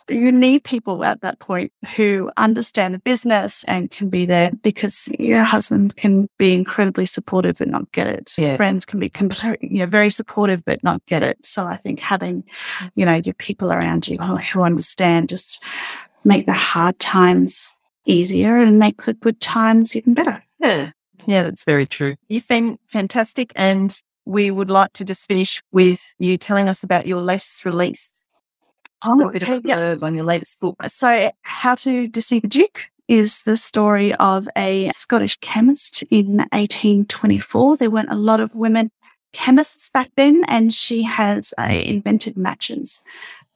you 0.10 0.32
need 0.32 0.64
people 0.64 1.04
at 1.04 1.22
that 1.22 1.40
point 1.40 1.72
who 1.96 2.32
understand 2.38 2.94
the 2.94 3.00
business 3.00 3.64
and 3.68 3.90
can 3.92 4.10
be 4.10 4.26
there 4.26 4.52
because 4.62 5.10
your 5.20 5.44
husband 5.44 5.96
can 5.96 6.28
be 6.38 6.54
incredibly 6.54 7.06
supportive 7.06 7.58
but 7.60 7.68
not 7.68 7.92
get 7.92 8.08
it. 8.08 8.34
Yeah. 8.38 8.58
Friends 8.58 8.86
can 8.86 9.00
be 9.00 9.10
completely, 9.10 9.70
you 9.72 9.80
know, 9.80 9.86
very 9.86 10.10
supportive 10.10 10.64
but 10.66 10.84
not 10.84 11.06
get 11.06 11.24
it. 11.24 11.44
So 11.46 11.66
I 11.66 11.78
think 11.78 12.00
having, 12.00 12.44
you 12.96 13.06
know, 13.06 13.22
your 13.24 13.36
people 13.36 13.72
around 13.72 14.08
you 14.08 14.18
who 14.18 14.62
understand 14.62 15.30
just 15.30 15.64
make 16.24 16.46
the 16.46 16.54
hard 16.54 17.00
times 17.00 17.76
easier 18.06 18.58
and 18.58 18.80
make 18.80 19.04
the 19.04 19.14
good 19.14 19.40
times 19.40 19.96
even 19.96 20.14
better. 20.14 20.44
Yeah. 20.60 20.92
Yeah, 21.28 21.44
that's 21.44 21.66
very 21.66 21.86
true. 21.86 22.16
You've 22.28 22.48
been 22.48 22.80
fantastic. 22.88 23.52
And 23.56 23.96
we 24.26 24.52
would 24.52 24.70
like 24.70 24.94
to 24.94 25.06
just 25.06 25.28
finish 25.28 25.62
with 25.72 26.16
you 26.20 26.38
telling 26.38 26.70
us 26.70 26.84
about 26.84 27.08
your 27.08 27.22
latest 27.22 27.66
release. 27.66 28.26
Oh, 29.04 29.30
okay, 29.30 29.60
yeah. 29.64 29.96
on 30.02 30.14
your 30.14 30.24
latest 30.24 30.60
book. 30.60 30.76
So, 30.88 31.32
How 31.42 31.76
to 31.76 32.08
Deceive 32.08 32.44
a 32.44 32.48
Duke 32.48 32.92
is 33.08 33.44
the 33.44 33.58
story 33.58 34.14
of 34.16 34.48
a 34.56 34.92
Scottish 34.92 35.38
chemist 35.42 36.04
in 36.04 36.38
1824. 36.54 37.78
There 37.78 37.90
weren't 37.90 38.12
a 38.12 38.16
lot 38.16 38.40
of 38.40 38.54
women 38.54 38.92
chemists 39.34 39.90
back 39.90 40.12
then, 40.16 40.44
and 40.48 40.74
she 40.74 41.04
has 41.04 41.54
uh, 41.58 41.64
invented 41.64 42.38
matches. 42.38 43.04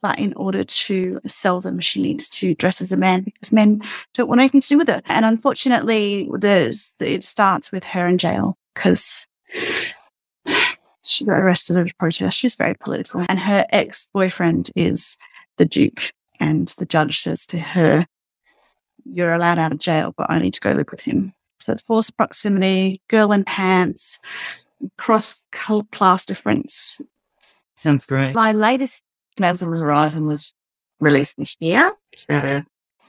But 0.02 0.20
in 0.20 0.34
order 0.34 0.64
to 0.64 1.20
sell 1.26 1.62
them, 1.62 1.80
she 1.80 2.02
needs 2.02 2.28
to 2.30 2.54
dress 2.56 2.82
as 2.82 2.92
a 2.92 2.98
man 2.98 3.22
because 3.22 3.52
men 3.52 3.82
don't 4.14 4.28
want 4.28 4.42
anything 4.42 4.62
to 4.62 4.68
do 4.68 4.78
with 4.78 4.90
it. 4.90 5.04
And 5.08 5.26
unfortunately, 5.26 6.30
it 6.32 7.24
starts 7.24 7.72
with 7.72 7.84
her 7.86 8.08
in 8.08 8.18
jail 8.18 8.58
because 8.74 9.26
she 11.06 11.26
got 11.26 11.40
arrested 11.40 11.78
at 11.78 11.90
a 11.90 11.96
protest. 11.96 12.38
She's 12.38 12.56
very 12.56 12.76
political. 12.76 13.26
And 13.30 13.40
her 13.40 13.66
ex 13.70 14.08
boyfriend 14.14 14.72
is 14.76 15.18
the 15.58 15.66
Duke. 15.66 16.12
And 16.40 16.68
the 16.78 16.86
judge 16.86 17.20
says 17.20 17.46
to 17.48 17.60
her, 17.60 18.06
You're 19.06 19.34
allowed 19.34 19.60
out 19.60 19.72
of 19.72 19.80
jail, 19.80 20.14
but 20.18 20.30
I 20.30 20.40
need 20.40 20.54
to 20.56 20.60
go 20.60 20.72
live 20.72 20.88
with 20.92 21.02
him. 21.02 21.34
So 21.60 21.74
it's 21.74 21.84
forced 21.84 22.18
proximity, 22.18 23.02
girl 23.08 23.32
in 23.32 23.44
pants, 23.44 24.20
cross 24.98 25.44
class 25.52 26.26
difference. 26.26 27.02
Sounds 27.76 28.06
great. 28.06 28.36
My 28.36 28.52
latest 28.52 29.04
Plasma 29.38 29.78
Horizon 29.78 30.28
was 30.28 30.54
released 31.00 31.38
this 31.38 31.56
year. 31.60 31.94
So 32.16 32.64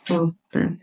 well, 0.09 0.35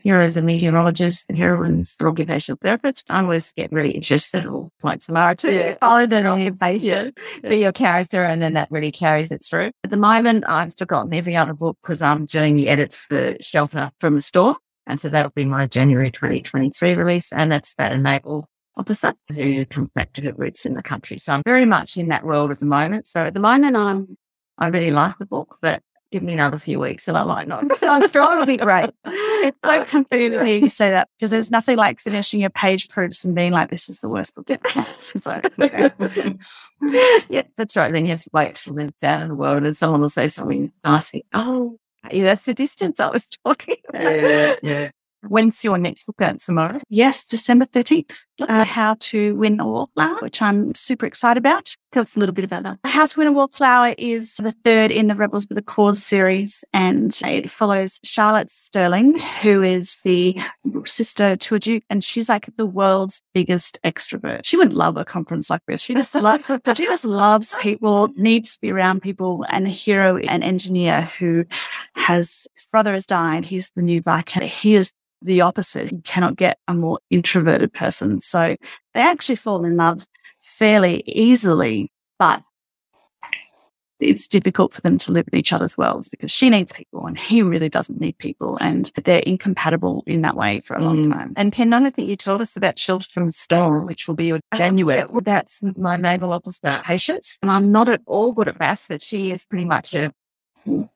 here 0.02 0.20
as 0.20 0.38
a 0.38 0.42
meteorologist 0.42 1.26
and 1.30 1.38
here 1.38 1.56
as 1.64 1.96
an 2.00 2.08
occupational 2.08 2.60
therapist, 2.62 3.10
I 3.10 3.24
was 3.24 3.52
getting 3.54 3.76
really 3.76 3.92
interested 3.92 4.46
or 4.46 4.70
quite 4.82 5.04
smart 5.04 5.40
to 5.40 5.54
yeah. 5.54 5.76
follow 5.80 6.06
that 6.06 6.26
occupation, 6.26 7.14
yeah. 7.44 7.50
be 7.50 7.58
your 7.58 7.72
character, 7.72 8.24
and 8.24 8.42
then 8.42 8.54
that 8.54 8.72
really 8.72 8.92
carries 8.92 9.32
it 9.32 9.46
through. 9.48 9.72
At 9.84 9.90
the 9.90 9.98
moment, 9.98 10.46
I've 10.48 10.78
forgotten 10.78 11.14
every 11.14 11.36
other 11.36 11.54
book 11.54 11.78
because 11.82 12.02
I'm 12.02 12.26
doing 12.26 12.56
the 12.56 12.70
edits 12.70 13.06
for 13.06 13.34
Shelter 13.42 13.92
from 14.00 14.16
the 14.16 14.22
Storm. 14.22 14.58
And 14.86 15.00
so 15.00 15.10
that'll 15.10 15.32
be 15.32 15.46
my 15.46 15.66
January 15.68 16.12
2023 16.12 16.96
release. 16.96 17.32
And 17.32 17.52
that's 17.52 17.74
that 17.76 17.94
Enable 17.94 18.48
officer 18.76 19.14
who 19.30 19.66
comes 19.66 19.92
back 19.92 20.14
to 20.14 20.22
her 20.24 20.34
roots 20.36 20.66
in 20.66 20.74
the 20.74 20.84
country. 20.84 21.18
So 21.18 21.34
I'm 21.34 21.44
very 21.46 21.66
much 21.66 21.96
in 21.96 22.10
that 22.10 22.26
world 22.26 22.52
at 22.52 22.60
the 22.60 22.66
moment. 22.66 23.08
So 23.08 23.22
at 23.24 23.34
the 23.34 23.40
moment, 23.40 23.78
I'm 23.78 24.18
I 24.58 24.68
really 24.68 24.92
like 24.92 25.18
the 25.18 25.26
book, 25.26 25.58
but 25.62 25.82
give 26.14 26.22
me 26.22 26.34
another 26.34 26.60
few 26.60 26.80
weeks 26.80 27.08
and 27.08 27.18
I 27.18 27.24
might 27.24 27.48
not. 27.48 27.66
I'm 27.84 28.08
sure 28.12 28.34
it'll 28.34 28.46
be 28.46 28.58
great. 28.58 28.92
It's 29.04 29.58
so 29.66 29.84
confusing 29.84 30.38
to 30.38 30.46
hear 30.46 30.60
you 30.60 30.70
say 30.70 30.92
that 30.92 31.10
because 31.18 31.32
there's 31.32 31.50
nothing 31.50 31.76
like 31.76 32.00
finishing 32.00 32.44
a 32.44 32.52
page 32.52 32.88
proofs 32.90 33.26
and 33.26 33.34
being 33.34 33.52
like, 33.52 33.72
this 33.72 33.90
is 33.90 34.00
the 34.00 34.08
worst 34.08 34.36
book 34.36 34.52
ever. 34.52 34.86
so, 35.20 35.42
yeah, 37.30 37.42
that's 37.58 37.76
right. 37.76 37.92
Then 37.92 38.06
you 38.06 38.12
have 38.12 38.22
to 38.22 38.30
wait 38.32 38.58
till 38.58 38.76
they're 38.76 38.92
down 39.02 39.24
in 39.24 39.30
the 39.30 39.36
world 39.36 39.64
and 39.64 39.76
someone 39.76 40.02
will 40.02 40.10
say 40.10 40.28
something 40.28 40.72
nice. 40.84 41.14
Oh, 41.34 41.80
yeah, 42.12 42.26
that's 42.26 42.46
the 42.46 42.54
distance 42.54 43.00
I 43.00 43.10
was 43.10 43.28
talking 43.44 43.78
about. 43.90 44.04
Yeah, 44.04 44.56
yeah. 44.62 44.90
When's 45.28 45.64
your 45.64 45.80
next 45.80 46.06
book 46.06 46.22
out 46.22 46.42
tomorrow? 46.42 46.80
Yes, 46.90 47.26
December 47.26 47.66
13th. 47.66 48.26
Uh, 48.42 48.66
How 48.66 48.98
to 49.00 49.36
Win 49.36 49.60
All, 49.60 49.90
which 50.22 50.42
I'm 50.42 50.76
super 50.76 51.06
excited 51.06 51.40
about. 51.40 51.76
Tell 51.94 52.02
us 52.02 52.16
a 52.16 52.20
little 52.20 52.34
bit 52.34 52.44
about 52.44 52.64
that. 52.64 52.80
How 52.84 53.06
to 53.06 53.20
Win 53.20 53.28
a 53.28 53.32
Wallflower 53.32 53.94
is 53.98 54.36
the 54.36 54.52
third 54.52 54.92
in 54.92 55.08
the 55.08 55.16
Rebels 55.16 55.48
with 55.48 55.58
a 55.58 55.62
Cause 55.62 56.04
series, 56.04 56.66
and 56.74 57.18
it 57.24 57.50
follows 57.50 58.00
Charlotte 58.04 58.50
Sterling, 58.50 59.20
who 59.42 59.62
is 59.62 59.98
the 60.04 60.40
sister 60.86 61.36
to 61.36 61.56
a 61.56 61.60
Duke, 61.60 61.84
and 61.90 62.04
she's 62.04 62.28
like 62.28 62.50
the 62.58 62.66
world's 62.66 63.22
biggest 63.34 63.78
extrovert. 63.86 64.42
She 64.44 64.58
would 64.58 64.74
love 64.74 64.98
a 64.98 65.06
conference 65.06 65.50
like 65.50 65.62
this. 65.68 65.82
She 65.82 65.94
just 65.94 66.16
loves, 66.16 66.44
she 66.76 66.86
just 66.86 67.06
loves 67.06 67.54
people, 67.62 68.10
needs 68.16 68.56
to 68.56 68.62
be 68.62 68.72
around 68.72 69.02
people, 69.02 69.46
and 69.50 69.66
the 69.66 69.72
hero, 69.72 70.18
an 70.18 70.42
engineer 70.42 71.04
who 71.20 71.46
has 71.96 72.48
his 72.56 72.66
brother 72.66 72.94
has 72.94 73.06
died. 73.06 73.46
He's 73.46 73.72
the 73.76 73.84
new 73.84 74.02
Viscount. 74.02 74.46
He 74.46 74.76
is 74.76 74.92
the 75.22 75.42
opposite. 75.42 75.92
You 75.92 76.00
cannot 76.00 76.36
get 76.36 76.58
a 76.68 76.74
more 76.74 77.00
introverted 77.10 77.72
person. 77.72 78.20
So 78.20 78.58
they 78.94 79.00
actually 79.00 79.38
fall 79.38 79.64
in 79.64 79.78
love 79.78 80.06
fairly 80.44 81.04
easily, 81.08 81.92
but 82.20 82.44
it's 84.00 84.28
difficult 84.28 84.74
for 84.74 84.82
them 84.82 84.98
to 84.98 85.12
live 85.12 85.26
in 85.32 85.40
each 85.40 85.54
other's 85.54 85.78
worlds 85.78 86.10
because 86.10 86.32
she 86.32 86.50
needs 86.50 86.74
people 86.74 87.06
and 87.06 87.18
he 87.18 87.42
really 87.42 87.70
doesn't 87.70 88.02
need 88.02 88.18
people. 88.18 88.58
And 88.60 88.92
they're 89.06 89.24
incompatible 89.26 90.04
in 90.06 90.22
that 90.24 90.36
way 90.36 90.60
for 90.60 90.76
a 90.76 90.84
long 90.84 91.06
Mm. 91.06 91.14
time. 91.14 91.34
And 91.38 91.54
Pen, 91.54 91.72
of 91.74 91.96
that 91.96 92.04
you 92.04 92.16
told 92.18 92.42
us 92.42 92.58
about 92.58 92.78
Shelter 92.78 93.08
from 93.10 93.28
the 93.28 93.32
Storm, 93.32 93.86
which 93.86 94.08
will 94.08 94.16
be 94.16 94.26
your 94.26 94.40
January. 94.56 95.06
Well, 95.10 95.22
that's 95.22 95.64
my 95.78 95.96
naval 95.96 96.34
officer, 96.34 96.82
Patience. 96.84 97.38
And 97.42 97.50
I'm 97.50 97.72
not 97.72 97.88
at 97.88 98.02
all 98.06 98.34
good 98.34 98.48
at 98.50 98.60
maths, 98.60 98.90
but 98.90 99.02
she 99.02 99.32
is 99.32 99.46
pretty 99.46 99.66
much 99.66 99.94
a 99.94 100.14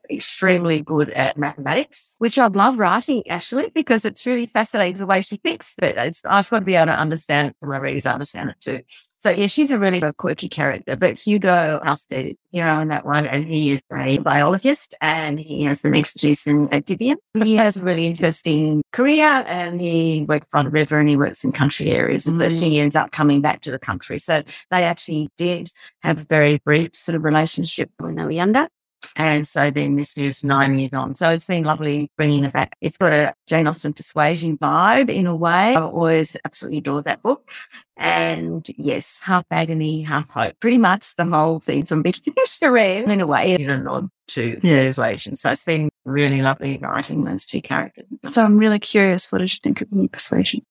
extremely 0.10 0.82
good 0.82 1.10
at 1.10 1.38
mathematics, 1.38 2.16
which 2.20 2.40
I 2.40 2.48
love 2.48 2.78
writing 2.80 3.24
actually, 3.30 3.70
because 3.76 4.06
it's 4.06 4.26
really 4.26 4.46
fascinating 4.46 4.98
the 4.98 5.06
way 5.06 5.22
she 5.22 5.36
thinks. 5.36 5.76
But 5.78 5.98
it's, 5.98 6.22
I've 6.26 6.50
got 6.50 6.60
to 6.60 6.66
be 6.66 6.76
able 6.76 6.88
to 6.88 7.00
understand 7.00 7.50
it 7.50 7.56
from 7.60 7.70
my 7.70 7.78
readers, 7.78 8.06
I 8.06 8.14
understand 8.14 8.50
it 8.52 8.62
too. 8.62 8.80
So 9.20 9.32
yeah, 9.32 9.48
she's 9.48 9.72
a 9.72 9.80
really 9.80 10.02
quirky 10.18 10.48
character, 10.48 10.96
but 10.96 11.18
Hugo 11.18 11.80
Alstead 11.84 12.32
is 12.32 12.38
hero 12.52 12.80
in 12.80 12.90
that 12.90 13.06
one, 13.06 13.26
and 13.26 13.46
he 13.46 13.72
is 13.72 13.82
a 13.92 14.20
biologist 14.20 14.96
and 15.02 15.40
he 15.40 15.64
has 15.64 15.84
an 15.84 15.96
expertise 15.96 16.46
in 16.46 16.72
amphibians. 16.72 17.20
He 17.34 17.56
has 17.56 17.78
a 17.78 17.84
really 17.84 18.06
interesting 18.06 18.84
career 18.94 19.44
and 19.48 19.82
he 19.82 20.24
worked 20.28 20.48
on 20.54 20.66
the 20.66 20.72
river 20.72 21.00
and 21.00 21.10
he 21.10 21.18
works 21.18 21.44
in 21.44 21.52
country 21.52 21.90
areas, 21.90 22.28
and 22.28 22.40
then 22.40 22.52
he 22.52 22.80
ends 22.80 22.96
up 22.96 23.12
coming 23.12 23.42
back 23.42 23.62
to 23.62 23.72
the 23.72 23.80
country. 23.80 24.20
So 24.20 24.44
they 24.70 24.84
actually 24.84 25.30
did 25.36 25.70
have 26.02 26.20
a 26.20 26.26
very 26.30 26.60
brief 26.64 26.96
sort 26.96 27.16
of 27.16 27.24
relationship 27.24 27.90
when 27.98 28.16
they 28.16 28.24
were 28.24 28.32
younger. 28.32 28.68
And 29.16 29.48
so 29.48 29.72
then 29.72 29.96
this 29.96 30.18
is 30.18 30.44
nine 30.44 30.78
years 30.78 30.94
on. 30.94 31.16
So 31.16 31.30
it's 31.30 31.46
been 31.46 31.64
lovely 31.64 32.12
bringing 32.18 32.44
it 32.44 32.54
back. 32.54 32.76
It's 32.82 32.98
got 32.98 33.14
a 33.14 33.34
Jane 33.48 33.68
Austen 33.68 33.94
persuasion 33.94 34.58
vibe 34.58 35.10
in 35.10 35.26
a 35.26 35.36
way. 35.36 35.76
I've 35.76 35.84
always 35.84 36.38
absolutely 36.46 36.80
adored 36.80 37.06
that 37.06 37.24
book. 37.24 37.48
And 37.96 38.66
yes, 38.78 39.20
half 39.24 39.46
agony, 39.50 40.04
half 40.04 40.30
hope. 40.30 40.60
Pretty 40.60 40.78
much 40.78 41.16
the 41.16 41.26
whole 41.26 41.60
thing 41.60 41.86
from 41.86 42.02
beginning 42.04 42.36
to 42.60 42.76
end 42.76 43.12
in 43.12 43.22
a 43.22 43.28
way 43.28 43.56
in 43.56 43.70
a 43.70 43.78
nod 43.78 44.10
to 44.30 44.58
persuasion. 44.60 45.36
So 45.36 45.52
it's 45.52 45.66
been 45.66 45.90
really 46.06 46.42
lovely 46.42 46.78
writing 46.78 47.24
those 47.24 47.46
two 47.46 47.62
characters. 47.62 48.06
So 48.28 48.44
I'm 48.44 48.58
really 48.58 48.80
curious, 48.80 49.32
what 49.32 49.40
did 49.40 49.52
you 49.52 49.60
think 49.64 49.82
of 49.82 49.92
New 49.92 50.10
Persuasion? 50.10 50.62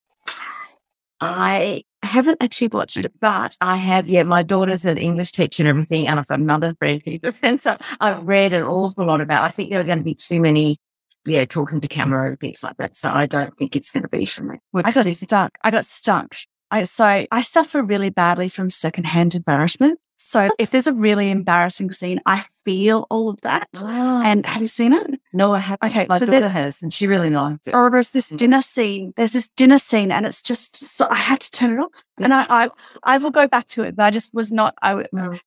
I 1.20 1.82
haven't 2.02 2.38
actually 2.40 2.68
watched 2.68 2.96
it, 2.96 3.12
but 3.20 3.56
I 3.60 3.76
have, 3.76 4.08
yeah, 4.08 4.22
my 4.22 4.42
daughter's 4.42 4.84
an 4.84 4.98
English 4.98 5.32
teacher 5.32 5.62
and 5.62 5.68
everything, 5.68 6.06
and 6.06 6.18
I've 6.18 6.26
got 6.26 6.40
another 6.40 6.74
friend 6.78 7.02
who's 7.04 7.20
a 7.22 7.32
friend. 7.32 7.60
So 7.60 7.76
I've 8.00 8.22
read 8.22 8.52
an 8.52 8.62
awful 8.62 9.06
lot 9.06 9.20
about 9.20 9.44
I 9.44 9.48
think 9.48 9.70
there 9.70 9.80
are 9.80 9.84
going 9.84 9.98
to 9.98 10.04
be 10.04 10.14
too 10.14 10.40
many, 10.40 10.78
yeah, 11.24 11.44
talking 11.44 11.80
to 11.80 11.88
camera 11.88 12.28
and 12.28 12.40
things 12.40 12.62
like 12.62 12.76
that. 12.76 12.96
So 12.96 13.10
I 13.10 13.26
don't 13.26 13.56
think 13.58 13.76
it's 13.76 13.92
going 13.92 14.04
to 14.04 14.08
be 14.08 14.24
for 14.26 14.44
me. 14.44 14.58
I 14.74 14.92
got 14.92 15.06
stuck. 15.06 15.58
I 15.62 15.70
got 15.70 15.84
stuck. 15.84 16.36
I 16.70 16.84
so 16.84 17.26
I 17.30 17.40
suffer 17.42 17.82
really 17.82 18.10
badly 18.10 18.48
from 18.48 18.70
secondhand 18.70 19.34
embarrassment. 19.34 20.00
So 20.18 20.48
if 20.58 20.70
there's 20.70 20.86
a 20.86 20.92
really 20.92 21.30
embarrassing 21.30 21.90
scene, 21.92 22.20
I 22.26 22.46
feel 22.64 23.06
all 23.10 23.28
of 23.28 23.40
that. 23.42 23.68
Wow. 23.74 24.22
And 24.22 24.46
have 24.46 24.62
you 24.62 24.68
seen 24.68 24.92
it? 24.92 25.20
no, 25.32 25.54
I 25.54 25.58
haven't. 25.58 25.90
Okay, 25.90 26.06
my 26.08 26.16
so 26.16 26.26
daughter 26.26 26.48
has, 26.48 26.82
and 26.82 26.92
she 26.92 27.06
really 27.06 27.30
liked 27.30 27.68
it. 27.68 27.74
Or 27.74 27.90
there's 27.90 28.10
this 28.10 28.30
mm. 28.30 28.38
dinner 28.38 28.62
scene. 28.62 29.12
There's 29.16 29.32
this 29.32 29.50
dinner 29.50 29.78
scene, 29.78 30.10
and 30.10 30.24
it's 30.24 30.42
just 30.42 30.76
so 30.76 31.06
I 31.10 31.16
had 31.16 31.40
to 31.40 31.50
turn 31.50 31.74
it 31.74 31.80
off. 31.80 31.90
And 32.18 32.32
I, 32.32 32.46
I, 32.48 32.70
I 33.04 33.18
will 33.18 33.30
go 33.30 33.46
back 33.46 33.66
to 33.68 33.82
it, 33.82 33.94
but 33.94 34.04
I 34.04 34.10
just 34.10 34.32
was 34.32 34.50
not. 34.50 34.74
I, 34.82 35.04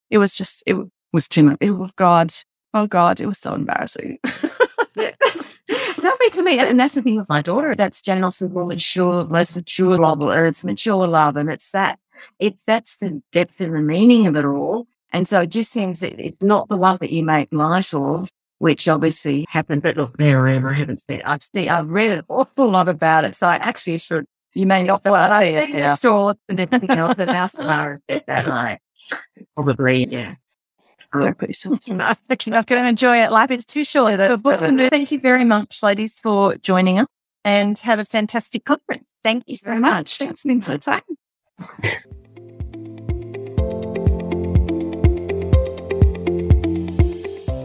it 0.10 0.20
was 0.20 0.38
just, 0.38 0.64
it 0.66 0.76
was 1.12 1.28
too 1.28 1.44
much. 1.44 1.58
Was 1.62 1.92
God. 1.96 2.34
Oh 2.74 2.86
God, 2.86 3.20
it 3.20 3.26
was 3.26 3.40
so 3.40 3.56
embarrassing. 3.56 4.20
Yeah. 6.02 6.10
That 6.10 6.18
makes 6.20 6.38
me, 6.38 6.60
and 6.60 6.80
that's 6.80 6.96
the 6.96 7.02
thing 7.02 7.18
with 7.18 7.30
my 7.30 7.42
daughter. 7.42 7.76
That's 7.76 8.02
Jane 8.02 8.24
Austen's 8.24 8.54
more 8.54 8.66
mature, 8.66 9.26
most 9.26 9.56
mature 9.56 9.98
novel, 9.98 10.32
or 10.32 10.48
it's 10.48 10.64
mature 10.64 11.08
love, 11.08 11.38
and 11.38 11.50
it's 11.50 11.72
that, 11.72 12.00
it's 12.40 12.64
that's 12.66 12.98
the 12.98 13.22
depth 13.32 13.62
and 13.62 13.76
the 13.76 13.82
meaning 13.82 14.28
of 14.28 14.36
it 14.36 14.46
all. 14.46 14.88
And 15.12 15.28
so 15.28 15.42
it 15.42 15.50
just 15.50 15.72
seems 15.72 16.02
that 16.02 16.20
it's 16.20 16.42
not 16.42 16.70
the 16.70 16.78
one 16.78 16.98
that 17.02 17.12
you 17.12 17.24
make 17.24 17.50
light 17.52 17.94
of, 17.94 18.30
which 18.60 18.88
obviously 18.88 19.46
happened. 19.50 19.82
But 19.82 19.98
look, 19.98 20.18
there, 20.18 20.48
I 20.48 20.74
haven't 20.74 21.04
seen. 21.10 21.22
I've 21.26 21.44
seen, 21.44 21.70
I've 21.70 21.90
read 21.90 22.12
an 22.12 22.26
awful 22.30 22.70
lot 22.70 22.88
about 22.88 23.26
it, 23.26 23.36
so 23.36 23.48
I 23.48 23.56
actually 23.56 23.98
should. 23.98 24.26
You 24.54 24.66
may 24.66 24.84
not 24.84 25.06
know 25.06 25.12
what 25.12 25.32
I 25.32 25.52
think. 25.52 25.76
Yeah. 25.76 25.96
Sure, 25.96 26.36
and 26.48 26.60
anything 26.60 26.90
else 26.92 27.18
that 27.18 27.30
else 27.30 27.52
that 27.54 28.48
I 28.48 28.80
probably, 29.56 30.06
yeah. 30.06 30.36
Don't 31.12 31.38
put 31.38 31.50
yourself 31.50 31.82
through 31.84 32.00
I'm 32.02 32.18
not 32.30 32.68
going 32.68 32.84
to 32.84 32.88
enjoy 32.88 33.24
it. 33.24 33.32
Life 33.32 33.52
is 33.52 33.66
too 33.66 33.84
short. 33.84 34.20
Thank 34.20 35.12
you 35.12 35.20
very 35.20 35.44
much, 35.44 35.82
ladies, 35.82 36.20
for 36.20 36.56
joining 36.56 37.00
us 37.00 37.08
and 37.44 37.78
have 37.80 38.00
a 38.00 38.06
fantastic 38.06 38.66
conference. 38.66 39.14
Thank 39.24 39.44
you 39.48 39.58
very 39.64 39.80
much. 39.80 40.22
It's 40.22 40.44
been 40.44 40.62
so 40.62 40.74
exciting. 40.74 41.18